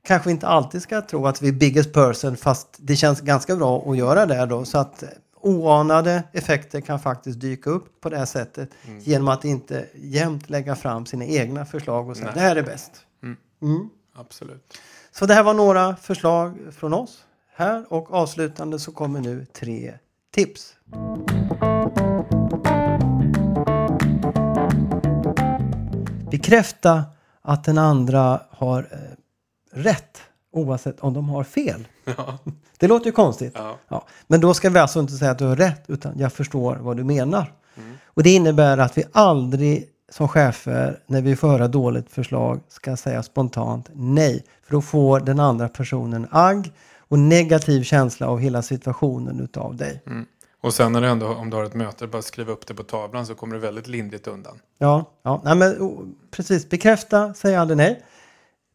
kanske 0.03 0.31
inte 0.31 0.47
alltid 0.47 0.83
ska 0.83 1.03
tro 1.03 1.27
att 1.27 1.43
vi 1.43 1.49
är 1.49 1.53
biggest 1.53 1.93
person 1.93 2.37
fast 2.37 2.69
det 2.79 2.97
känns 2.97 3.21
ganska 3.21 3.57
bra 3.57 3.91
att 3.91 3.97
göra 3.97 4.27
det 4.27 4.47
då. 4.47 4.65
Så 4.65 4.79
att 4.79 5.05
oanade 5.43 6.23
effekter 6.33 6.81
kan 6.81 7.01
faktiskt 7.01 7.41
dyka 7.41 7.71
upp 7.71 8.01
på 8.01 8.09
det 8.09 8.19
här 8.19 8.27
sättet 8.27 8.71
mm. 8.87 8.99
genom 9.01 9.29
att 9.29 9.45
inte 9.45 9.87
jämt 9.95 10.51
lägga 10.51 10.77
fram 10.77 11.07
sina 11.07 11.25
egna 11.25 11.65
förslag 11.65 12.09
och 12.09 12.17
säga 12.17 12.33
det 12.35 12.41
här 12.41 12.57
är 12.57 12.63
bäst. 12.63 12.93
Mm. 13.23 13.37
Mm. 13.63 13.89
Absolut. 14.15 14.79
Så 15.13 15.27
det 15.27 15.35
här 15.35 15.43
var 15.43 15.55
några 15.55 15.97
förslag 15.97 16.59
från 16.73 16.95
oss 16.95 17.25
här 17.61 17.85
och 17.89 18.15
avslutande 18.15 18.79
så 18.79 18.93
kommer 18.93 19.21
nu 19.21 19.47
tre 19.53 19.95
tips. 20.35 20.75
Bekräfta 26.31 27.05
att 27.43 27.65
den 27.65 27.79
andra 27.79 28.43
har 28.51 28.79
eh, 28.79 28.99
rätt 29.73 30.21
oavsett 30.53 31.01
om 31.01 31.15
de 31.15 31.29
har 31.29 31.45
fel. 31.45 31.87
Ja. 32.05 32.39
Det 32.79 32.89
låter 32.89 33.07
ju 33.07 33.13
konstigt. 33.13 33.53
Ja. 33.57 33.77
ja. 33.89 34.07
Men 34.27 34.41
då 34.41 34.55
ska 34.55 34.71
vi 34.71 34.79
alltså 34.79 35.01
inte 35.01 35.13
säga 35.13 35.31
att 35.31 35.39
du 35.39 35.45
har 35.45 35.57
rätt, 35.57 35.85
utan 35.87 36.19
jag 36.19 36.33
förstår 36.33 36.77
vad 36.77 36.97
du 36.97 37.05
menar. 37.05 37.53
Mm. 37.77 37.97
Och 38.05 38.23
det 38.23 38.31
innebär 38.31 38.79
att 38.79 38.99
vi 38.99 39.05
aldrig 39.13 39.89
som 40.11 40.29
chefer, 40.29 40.99
när 41.07 41.23
vi 41.23 41.37
får 41.37 41.49
höra 41.49 41.69
dåligt 41.69 42.11
förslag, 42.11 42.61
ska 42.69 42.97
säga 42.97 43.23
spontant 43.23 43.91
nej. 43.93 44.45
För 44.63 44.73
då 44.73 44.83
får 44.83 45.21
den 45.21 45.41
andra 45.41 45.69
personen 45.69 46.27
agg 46.31 46.73
och 47.11 47.19
negativ 47.19 47.83
känsla 47.83 48.29
av 48.29 48.39
hela 48.39 48.63
situationen 48.63 49.41
utav 49.41 49.77
dig. 49.77 50.03
Mm. 50.07 50.27
Och 50.61 50.75
sen 50.75 50.93
när 50.93 51.01
du 51.01 51.07
ändå, 51.07 51.27
om 51.27 51.51
du 51.51 51.57
har 51.57 51.65
ett 51.65 51.75
möte, 51.75 52.07
bara 52.07 52.23
skriva 52.23 52.53
upp 52.53 52.67
det 52.67 52.75
på 52.75 52.83
tavlan 52.83 53.27
så 53.27 53.35
kommer 53.35 53.55
du 53.55 53.61
väldigt 53.61 53.87
lindrigt 53.87 54.27
undan. 54.27 54.61
Ja, 54.79 55.05
ja 55.23 55.43
nej 55.45 55.57
men, 55.57 56.15
precis. 56.31 56.69
Bekräfta, 56.69 57.35
säg 57.35 57.57
aldrig 57.57 57.77
nej. 57.77 58.03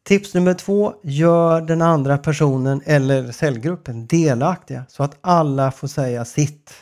Tips 0.02 0.34
nummer 0.34 0.54
två, 0.54 0.94
gör 1.02 1.60
den 1.60 1.82
andra 1.82 2.18
personen 2.18 2.82
eller 2.84 3.32
cellgruppen 3.32 4.06
delaktiga 4.06 4.84
så 4.88 5.02
att 5.02 5.18
alla 5.20 5.70
får 5.70 5.88
säga 5.88 6.24
sitt 6.24 6.72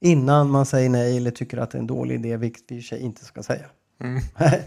innan 0.00 0.50
man 0.50 0.66
säger 0.66 0.88
nej 0.88 1.16
eller 1.16 1.30
tycker 1.30 1.58
att 1.58 1.70
det 1.70 1.78
är 1.78 1.80
en 1.80 1.86
dålig 1.86 2.14
idé, 2.14 2.36
vilket 2.36 2.62
vi 2.68 2.76
i 2.76 2.82
sig 2.82 3.00
inte 3.00 3.24
ska 3.24 3.42
säga. 3.42 3.64
Mm. 4.02 4.22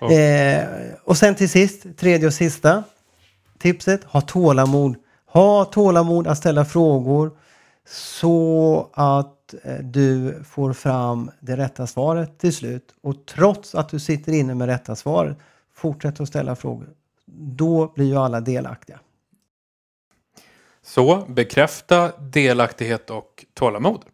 oh. 0.00 0.12
eh, 0.12 0.68
och 1.04 1.16
sen 1.16 1.34
till 1.34 1.48
sist, 1.48 1.86
tredje 1.96 2.26
och 2.26 2.34
sista 2.34 2.84
tipset, 3.58 4.04
ha 4.04 4.20
tålamod. 4.20 4.96
Ha 5.32 5.64
tålamod 5.64 6.26
att 6.26 6.38
ställa 6.38 6.64
frågor 6.64 7.30
så 7.88 8.90
att 8.92 9.54
eh, 9.62 9.78
du 9.78 10.42
får 10.44 10.72
fram 10.72 11.30
det 11.40 11.56
rätta 11.56 11.86
svaret 11.86 12.38
till 12.38 12.54
slut. 12.54 12.94
Och 13.02 13.26
trots 13.26 13.74
att 13.74 13.88
du 13.88 14.00
sitter 14.00 14.32
inne 14.32 14.54
med 14.54 14.68
rätta 14.68 14.96
svaret 14.96 15.36
Fortsätt 15.74 16.20
att 16.20 16.28
ställa 16.28 16.56
frågor. 16.56 16.88
Då 17.26 17.92
blir 17.94 18.06
ju 18.06 18.16
alla 18.16 18.40
delaktiga. 18.40 19.00
Så 20.82 21.16
bekräfta 21.28 22.12
delaktighet 22.18 23.10
och 23.10 23.44
tålamod. 23.54 24.04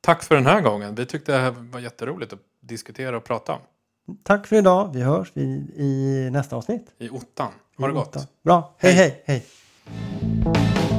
Tack 0.00 0.22
för 0.22 0.34
den 0.34 0.46
här 0.46 0.60
gången. 0.60 0.94
Vi 0.94 1.06
tyckte 1.06 1.32
det 1.32 1.38
här 1.38 1.50
var 1.50 1.80
jätteroligt 1.80 2.32
att 2.32 2.40
diskutera 2.60 3.16
och 3.16 3.24
prata 3.24 3.52
om. 3.52 3.60
Tack 4.22 4.46
för 4.46 4.56
idag. 4.56 4.90
Vi 4.94 5.02
hörs 5.02 5.32
i, 5.34 5.40
i 5.76 6.28
nästa 6.32 6.56
avsnitt. 6.56 6.94
I 6.98 7.10
ottan. 7.10 7.52
Ha 7.78 7.86
det 7.86 7.92
gott. 7.92 8.28
Bra. 8.42 8.74
hej. 8.78 8.92
hej. 8.92 9.22
hej. 9.26 9.46
hej. 9.94 10.19
Bye. 10.42 10.89